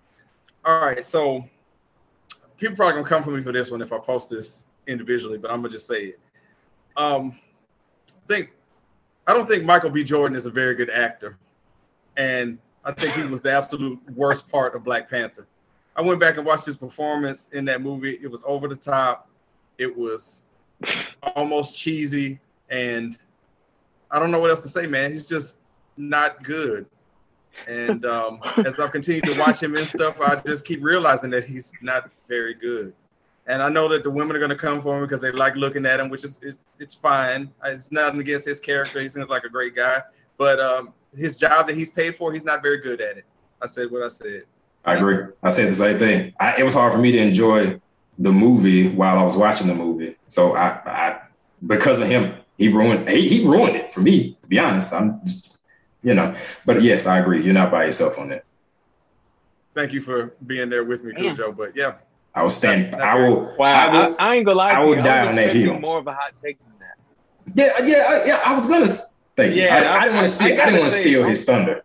[0.64, 1.44] All right, so
[2.56, 5.50] people probably gonna come for me for this one if I post this individually, but
[5.50, 6.20] I'm gonna just say it.
[6.96, 7.38] Um,
[8.08, 8.50] I think
[9.26, 10.04] I don't think Michael B.
[10.04, 11.38] Jordan is a very good actor,
[12.16, 15.46] and I think he was the absolute worst part of Black Panther.
[15.96, 18.18] I went back and watched his performance in that movie.
[18.22, 19.28] It was over the top.
[19.78, 20.42] It was
[21.36, 23.18] almost cheesy, and
[24.10, 25.12] I don't know what else to say, man.
[25.12, 25.56] He's just
[25.96, 26.86] not good.
[27.66, 31.44] And um, as I've continued to watch him and stuff, I just keep realizing that
[31.44, 32.94] he's not very good.
[33.50, 35.56] And I know that the women are going to come for him because they like
[35.56, 37.50] looking at him, which is it's, it's fine.
[37.64, 39.00] It's nothing against his character.
[39.00, 40.02] He seems like a great guy,
[40.38, 43.24] but um, his job that he's paid for, he's not very good at it.
[43.60, 44.44] I said what I said.
[44.84, 45.24] I agree.
[45.42, 46.32] I said the same thing.
[46.38, 47.80] I, it was hard for me to enjoy
[48.20, 50.16] the movie while I was watching the movie.
[50.28, 51.20] So I, I
[51.66, 54.38] because of him, he ruined he, he ruined it for me.
[54.42, 55.58] To be honest, I'm just,
[56.04, 56.36] you know.
[56.64, 57.42] But yes, I agree.
[57.44, 58.44] You're not by yourself on that.
[59.74, 61.34] Thank you for being there with me, Yeah.
[61.34, 61.50] Cujo.
[61.50, 61.94] But yeah,
[62.34, 62.94] I will stand.
[62.94, 63.54] I will.
[63.58, 64.16] Wow, I I, will.
[64.18, 65.02] I ain't gonna lie I to will you.
[65.02, 65.78] die I on was that hill.
[65.80, 67.76] more of a hot take than that.
[67.80, 68.40] Yeah, yeah, I- yeah.
[68.44, 68.84] I was gonna.
[68.84, 69.62] s- Thank you.
[69.62, 70.46] Yeah, I, I didn't want to steal.
[70.52, 71.82] I, gotta didn't want to steal I'm- his thunder.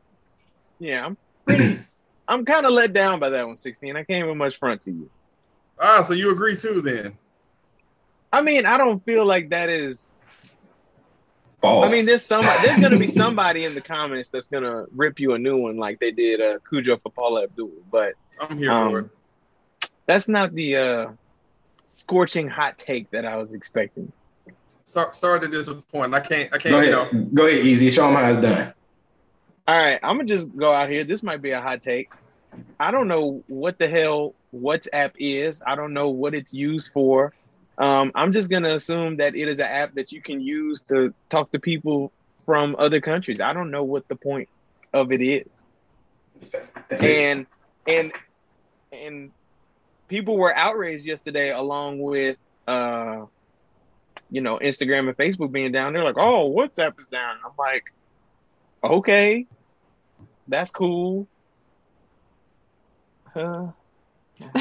[0.79, 1.79] Yeah, I'm pretty,
[2.27, 3.95] I'm kind of let down by that one, 16.
[3.95, 5.09] I can't even much front to you.
[5.79, 7.17] Ah, so you agree too then?
[8.33, 10.19] I mean, I don't feel like that is.
[11.61, 11.91] False.
[11.91, 12.41] I mean, there's some.
[12.63, 15.99] There's gonna be somebody in the comments that's gonna rip you a new one, like
[15.99, 17.71] they did uh, Cujo for Paula Abdul.
[17.91, 19.09] But I'm here um, for it.
[20.05, 21.07] That's not the uh,
[21.87, 24.11] scorching hot take that I was expecting.
[24.85, 26.13] So, sorry to disappoint.
[26.13, 26.53] I can't.
[26.53, 26.71] I can't.
[26.73, 27.13] Go You ahead.
[27.13, 27.89] know, Go ahead, easy.
[27.89, 28.73] Show him how it's done.
[29.67, 31.03] All right, I'm gonna just go out here.
[31.03, 32.11] This might be a hot take.
[32.79, 35.63] I don't know what the hell WhatsApp is.
[35.65, 37.33] I don't know what it's used for.
[37.79, 41.13] Um, I'm just gonna assume that it is an app that you can use to
[41.29, 42.11] talk to people
[42.45, 43.41] from other countries.
[43.41, 44.47] I don't know what the point
[44.93, 45.47] of it is.
[46.87, 47.09] That's it.
[47.09, 47.45] and
[47.87, 48.11] and
[48.93, 49.31] and
[50.07, 52.37] people were outraged yesterday along with
[52.67, 53.25] uh
[54.29, 55.93] you know instagram and facebook being down.
[55.93, 57.37] They're like oh whatsapp is down.
[57.45, 57.83] I'm like
[58.83, 59.47] okay.
[60.47, 61.27] That's cool.
[63.35, 63.67] Uh,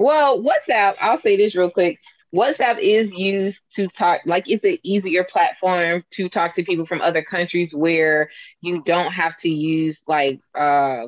[0.00, 1.98] Well, WhatsApp, I'll say this real quick.
[2.34, 7.02] WhatsApp is used to talk, like it's an easier platform to talk to people from
[7.02, 8.30] other countries where
[8.62, 11.02] you don't have to use like uh,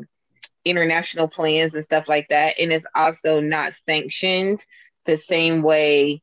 [0.65, 2.55] international plans and stuff like that.
[2.59, 4.65] And it's also not sanctioned
[5.05, 6.23] the same way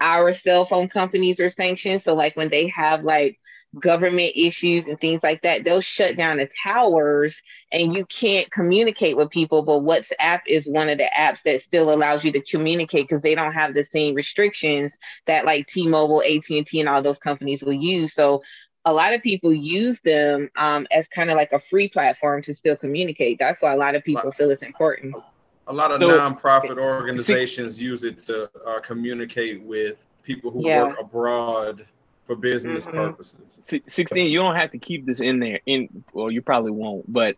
[0.00, 2.02] our cell phone companies are sanctioned.
[2.02, 3.38] So, like when they have like
[3.80, 7.34] government issues and things like that, they'll shut down the towers
[7.72, 9.62] and you can't communicate with people.
[9.62, 13.34] But WhatsApp is one of the apps that still allows you to communicate because they
[13.34, 14.92] don't have the same restrictions
[15.26, 18.14] that like T-Mobile, AT&T, and all those companies will use.
[18.14, 18.42] So
[18.86, 22.54] a lot of people use them um, as kind of like a free platform to
[22.54, 23.38] still communicate.
[23.38, 25.14] That's why a lot of people feel it's important.
[25.66, 30.84] a lot of So- nonprofit organizations use it to uh, communicate with people who Yeah.
[30.88, 31.86] work abroad
[32.26, 32.92] for business Mhm.
[32.92, 33.60] purposes.
[33.86, 37.36] 16 you don't have to keep this in there in well you probably won't but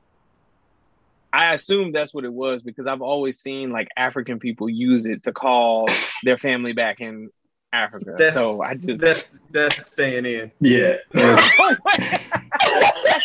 [1.32, 5.22] i assume that's what it was because i've always seen like african people use it
[5.24, 5.86] to call
[6.22, 7.30] their family back in
[7.72, 10.50] africa That's- so i just That's that's staying in.
[10.60, 10.94] Yeah.
[11.12, 12.20] that's- oh my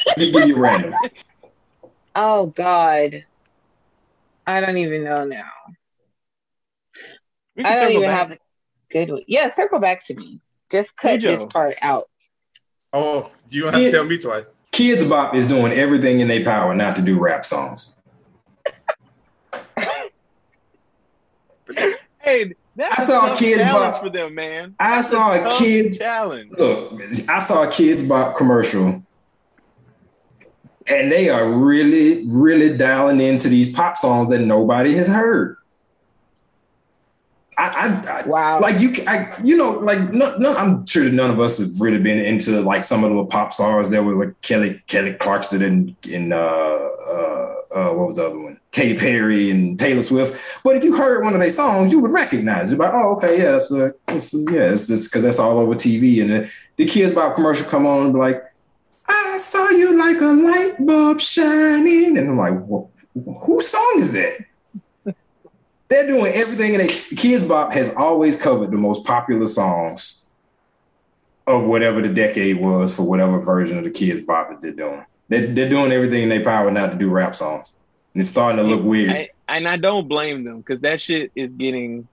[0.07, 0.93] Let me give you random.
[2.15, 3.25] Oh God.
[4.45, 5.49] I don't even know now.
[7.57, 8.17] I can don't even back.
[8.17, 8.37] have a
[8.91, 9.21] good one.
[9.27, 10.39] Yeah, circle back to me.
[10.71, 11.35] Just cut Cujo.
[11.37, 12.09] this part out.
[12.93, 14.45] Oh, you don't have to tell me twice.
[14.71, 17.95] Kidz Bop is doing everything in their power not to do rap songs.
[22.21, 25.39] hey that's I a saw tough Kids challenge Bop- for them man I saw a
[25.39, 29.03] tough kid- challenge Look, I saw a Kidz Bop commercial,
[30.87, 35.57] and they are really, really dialing into these pop songs that nobody has heard.
[37.57, 38.59] I, I, I Wow.
[38.59, 41.99] like you, I, you know, like no, no, I'm sure none of us have really
[41.99, 45.95] been into like some of the pop stars that were like Kelly, Kelly Clarkson, and,
[46.11, 48.50] and uh, uh, uh, what was the other one?
[48.71, 50.63] Katy Perry and Taylor Swift.
[50.63, 52.77] But if you heard one of their songs, you would recognize it.
[52.77, 56.21] Like, oh, okay, yeah, it's yeah, it's just because that's all over TV.
[56.21, 58.43] And the, the kids about commercial come on and be like,
[59.07, 62.89] I saw you like a light bulb shining, and I'm like, well,
[63.41, 64.45] whose song is that?
[65.89, 70.25] They're doing everything, and Kidz Bop has always covered the most popular songs
[71.45, 75.03] of whatever the decade was for whatever version of the Kidz Bop that they're doing.
[75.27, 77.75] They're, they're doing everything in their power not to do rap songs.
[78.13, 79.11] And it's starting to look weird.
[79.11, 82.07] I, and i don't blame them because that shit is getting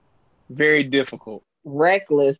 [0.49, 2.37] very difficult Reckless.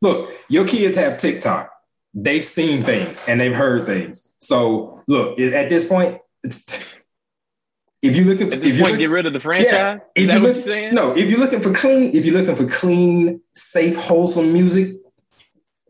[0.00, 1.72] Look, your kids have TikTok.
[2.14, 4.32] They've seen things and they've heard things.
[4.38, 6.18] So look, at this point,
[8.02, 10.02] if you look at at this if you point look- get rid of the franchise
[10.14, 12.38] if is that you what you're saying No, if you're looking for clean, if you're
[12.38, 14.96] looking for clean, safe, wholesome music,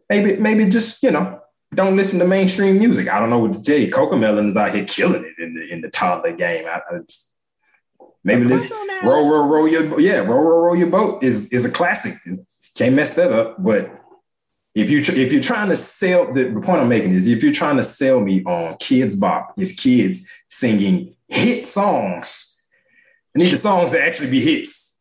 [0.09, 1.41] maybe maybe just you know
[1.75, 3.09] don't listen to mainstream music.
[3.09, 3.91] I don't know what to tell you.
[3.91, 6.67] Cocomelon is out here killing it in the in the toddler game.
[6.67, 7.01] I, I,
[8.25, 8.71] maybe this
[9.03, 12.15] row row row your yeah row row row your boat is is a classic.
[12.77, 13.63] Can't mess that up.
[13.63, 13.91] But
[14.75, 17.53] if you if you're trying to sell the, the point I'm making is if you're
[17.53, 22.67] trying to sell me on Kidz Bop, is kids singing hit songs.
[23.35, 25.01] I need the songs to actually be hits.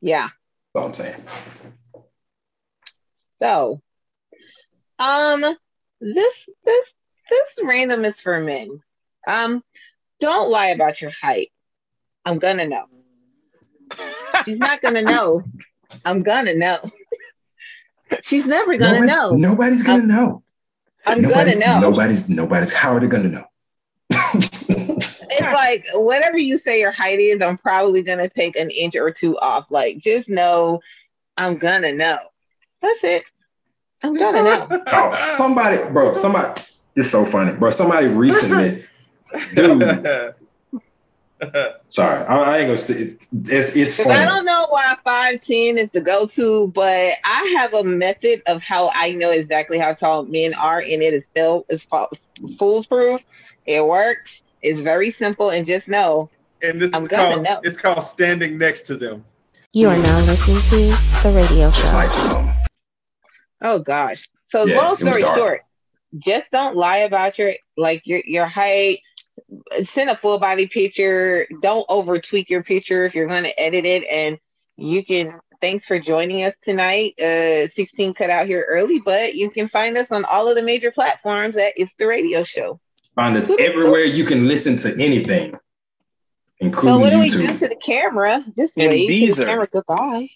[0.00, 0.30] Yeah.
[0.74, 1.24] That's all I'm saying.
[3.40, 3.80] So,
[5.00, 5.40] um,
[6.00, 6.34] this
[6.64, 6.86] this
[7.30, 8.80] this random is for men.
[9.26, 9.64] Um,
[10.20, 11.50] don't lie about your height.
[12.24, 12.84] I'm gonna know.
[14.44, 15.42] She's not gonna know.
[16.04, 16.78] I'm gonna know.
[18.22, 19.30] She's never gonna Nobody- know.
[19.32, 20.42] Nobody's gonna know.
[21.06, 21.90] I'm nobody's, gonna know.
[21.90, 23.44] Nobody's nobody's how are they gonna know?
[25.32, 29.10] It's like whatever you say your height is, I'm probably gonna take an inch or
[29.10, 29.70] two off.
[29.70, 30.80] Like just know
[31.36, 32.18] I'm gonna know.
[32.82, 33.24] That's it.
[34.02, 34.82] I'm gonna know.
[34.92, 36.60] Oh, somebody, bro, somebody.
[36.96, 37.70] It's so funny, bro.
[37.70, 38.84] Somebody recently,
[39.54, 39.82] dude.
[41.88, 42.76] Sorry, I, I ain't gonna.
[42.78, 47.14] St- it's it's, it's 'Cause I don't know why 5'10 is the go to, but
[47.24, 51.14] I have a method of how I know exactly how tall men are, and it
[51.14, 52.08] is still is fa-
[52.58, 53.22] foolproof.
[53.66, 54.42] It works.
[54.62, 56.28] It's very simple, and just know
[56.62, 57.60] And this I'm is gonna called know.
[57.64, 59.24] it's called standing next to them.
[59.72, 62.49] You are now listening to The Radio Show.
[63.62, 64.28] Oh gosh.
[64.48, 65.60] So Yeah, long story short,
[66.18, 69.00] just don't lie about your like your your height.
[69.84, 71.46] Send a full body picture.
[71.62, 74.04] Don't over tweak your picture if you're going to edit it.
[74.04, 74.38] And
[74.76, 75.38] you can.
[75.60, 77.20] Thanks for joining us tonight.
[77.20, 80.62] Uh, 16 cut out here early, but you can find us on all of the
[80.62, 82.80] major platforms at It's the Radio Show.
[83.14, 85.58] Find us everywhere you can listen to anything, So
[86.60, 87.58] including what do we do YouTube.
[87.58, 88.42] to the camera?
[88.56, 89.36] Just And wave to Deezer.
[89.36, 89.68] the camera.
[89.70, 90.28] Goodbye.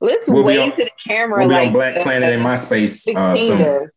[0.00, 2.32] Let's We'll be wave on- to the camera We'll be like on Black uh, Planet
[2.34, 3.58] in MySpace uh, 16 soon.
[3.58, 3.90] does.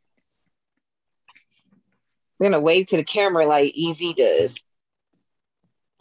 [2.39, 4.51] We're gonna wave to the camera like EV does.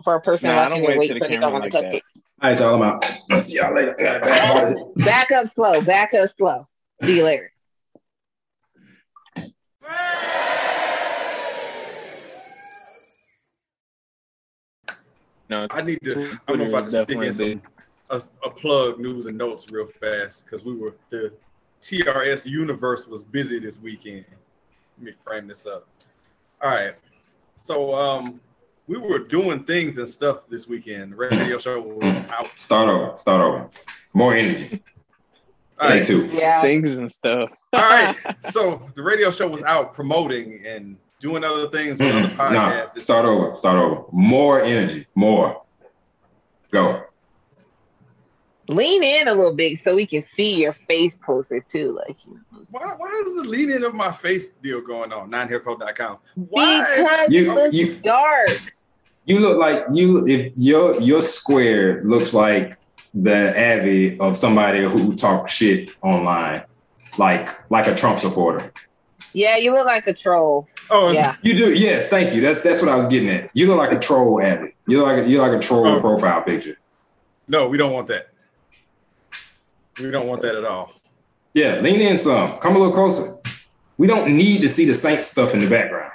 [0.02, 1.60] For a person Nah, I watching don't wave wait to the so they camera don't
[1.60, 1.94] want to like touch that.
[1.96, 2.02] it.
[2.42, 2.74] All right, y'all.
[2.76, 3.04] I'm out.
[3.30, 3.94] I'll see y'all later.
[4.00, 5.04] I got a bad body.
[5.04, 5.82] Back up slow.
[5.82, 6.64] Back up slow.
[7.02, 7.52] See you later.
[15.48, 16.38] No, I need to.
[16.46, 17.62] I'm about to stick in some
[18.10, 21.32] a, a plug news and notes real fast because we were the
[21.82, 24.24] TRS universe was busy this weekend.
[24.98, 25.86] Let me frame this up.
[26.62, 26.94] All right,
[27.56, 28.40] so um,
[28.86, 31.12] we were doing things and stuff this weekend.
[31.12, 32.48] The radio show was out.
[32.56, 33.18] Start over.
[33.18, 33.70] Start over.
[34.12, 34.82] More energy.
[35.80, 36.06] All Take right.
[36.06, 36.26] two.
[36.26, 36.60] Yeah.
[36.60, 37.50] Things and stuff.
[37.72, 38.14] All right,
[38.50, 42.52] so the radio show was out promoting and doing other things with other Mm-mm.
[42.52, 42.98] Nah, podcasts.
[42.98, 43.56] start over.
[43.56, 44.04] Start over.
[44.12, 45.06] More energy.
[45.14, 45.62] More.
[46.70, 47.04] Go.
[48.70, 51.98] Lean in a little bit so we can see your face closer too.
[52.06, 52.16] Like
[52.70, 55.30] Why, why is the lean in of my face deal going on?
[55.30, 56.18] Ninehaircode.com.
[56.36, 56.80] Why?
[56.96, 58.50] because You- it you- dark.
[59.26, 60.26] You look like you.
[60.26, 62.76] If your your square looks like
[63.14, 66.62] the Abby of somebody who talks shit online,
[67.18, 68.72] like like a Trump supporter.
[69.32, 70.66] Yeah, you look like a troll.
[70.90, 71.36] Oh yeah.
[71.42, 71.72] You do.
[71.74, 72.06] Yes.
[72.08, 72.40] Thank you.
[72.40, 73.50] That's that's what I was getting at.
[73.52, 74.74] You look like a troll Abby.
[74.88, 76.00] You look like a, you look like a troll Oh.
[76.00, 76.78] profile picture.
[77.46, 78.28] No, we don't want that.
[80.00, 80.92] We don't want that at all.
[81.54, 81.80] Yeah.
[81.80, 82.58] Lean in some.
[82.58, 83.36] Come a little closer.
[83.98, 86.12] We don't need to see the Saint stuff in the background.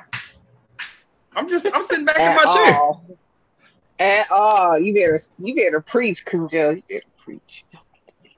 [1.35, 2.75] I'm just I'm sitting back in At my chair.
[2.75, 3.05] all.
[3.99, 4.79] At all.
[4.79, 6.71] You better you better preach, Cujo.
[6.71, 7.65] You better preach.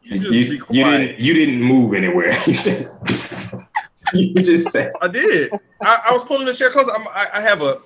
[0.03, 2.31] You just you, be you didn't you didn't move anywhere.
[4.13, 5.53] you just said I did.
[5.81, 6.91] I, I was pulling the chair closer.
[6.91, 7.79] I'm, I, I have a.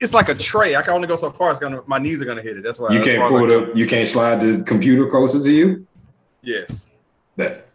[0.00, 0.74] It's like a tray.
[0.74, 1.50] I can only go so far.
[1.50, 1.82] It's gonna.
[1.86, 2.62] My knees are gonna hit it.
[2.62, 2.92] That's why.
[2.92, 3.76] you as can't far as I pull it up.
[3.76, 5.86] You can't slide the computer closer to you.
[6.42, 6.86] Yes.
[7.36, 7.66] That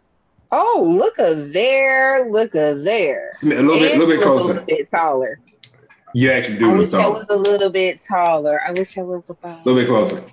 [0.50, 3.28] Oh, look a there, look a there.
[3.42, 4.44] a little bit, And little bit closer.
[4.44, 5.40] A little bit taller.
[6.14, 8.60] You actually I do look wish I was a little bit taller.
[8.66, 9.60] I wish I was about.
[9.60, 10.24] A little bit closer.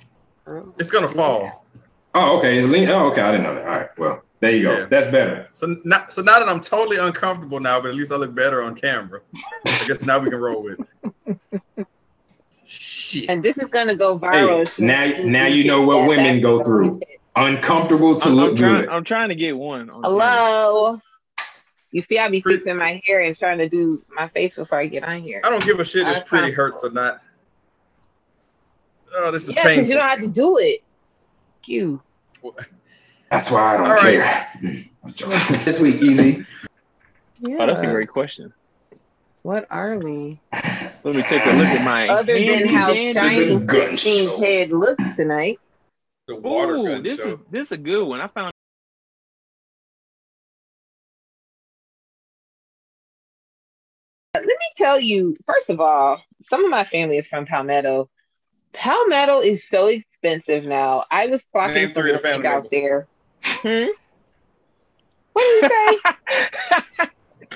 [0.78, 1.66] It's gonna oh, fall.
[2.14, 2.58] Oh, okay.
[2.58, 2.88] It's lean.
[2.90, 3.22] Oh, okay.
[3.22, 3.64] I didn't know that.
[3.66, 3.98] All right.
[3.98, 4.78] Well, there you go.
[4.78, 4.86] Yeah.
[4.86, 5.50] That's better.
[5.54, 8.62] So now, so now that I'm totally uncomfortable now, but at least I look better
[8.62, 9.20] on camera.
[9.36, 10.80] I guess now we can roll with.
[11.26, 11.88] it.
[12.66, 13.30] Shit.
[13.30, 14.68] And this is gonna go viral.
[14.78, 17.02] Hey, now, now you know what women go through.
[17.36, 18.82] Uncomfortable to I'm, look I'm trying.
[18.82, 18.90] good.
[18.90, 19.90] I'm trying to get one.
[19.90, 20.10] on camera.
[20.10, 21.02] Hello.
[21.92, 24.88] You see, I be fixing my hair and trying to do my face before I
[24.88, 25.42] get on here.
[25.44, 26.24] I don't give a shit if Uh-huh.
[26.26, 27.22] pretty hurts or not.
[29.18, 30.82] Oh, this is Yeah, because you don't have to do it.
[31.66, 32.02] You.
[33.32, 34.20] That's why I don't All right.
[34.20, 34.86] care.
[35.66, 36.46] this week, easy.
[37.40, 37.58] Yeah.
[37.60, 38.54] Oh, that's a great question.
[39.42, 40.40] What are we?
[41.04, 42.08] Let me take a look at my.
[42.08, 45.60] Other than how shiny gun 16's head looks tonight.
[46.28, 47.30] The water Ooh, gun this show.
[47.30, 48.20] is this is a good one.
[48.20, 48.52] I found.
[54.34, 58.10] Let me tell you, first of all, some of my family is from Palmetto.
[58.74, 61.06] Palmetto is so expensive now.
[61.12, 63.08] I was clocking Name three of the family out there.
[63.44, 63.86] Hmm?
[65.34, 67.08] What did you say?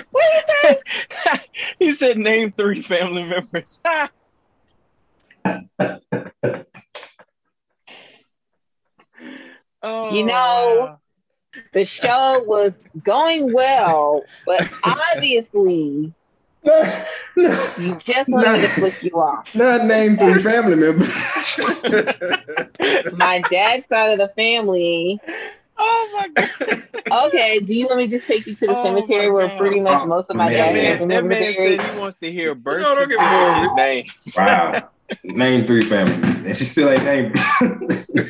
[0.11, 0.77] what did you
[1.25, 1.39] say?
[1.79, 3.81] he said, "Name three family members."
[9.81, 10.97] oh, You know, oh,
[11.73, 12.73] the show was
[13.03, 14.67] going well, but
[15.13, 16.13] obviously
[16.65, 19.53] you just wanted me to flick you off.
[19.55, 21.07] Not name three family members.
[23.13, 25.19] My dad's side of the family.
[25.77, 26.83] Oh my god.
[27.11, 29.57] Okay, do you want me to just take you to the Oh cemetery where God.
[29.57, 30.73] pretty much most of my man.
[30.73, 33.09] dad's That family man, that man are said he wants to hear birth No, don't
[33.09, 34.35] get me certificate names.
[34.35, 34.89] Wow.
[35.23, 36.13] name three family.
[36.49, 37.35] And she still ain't named.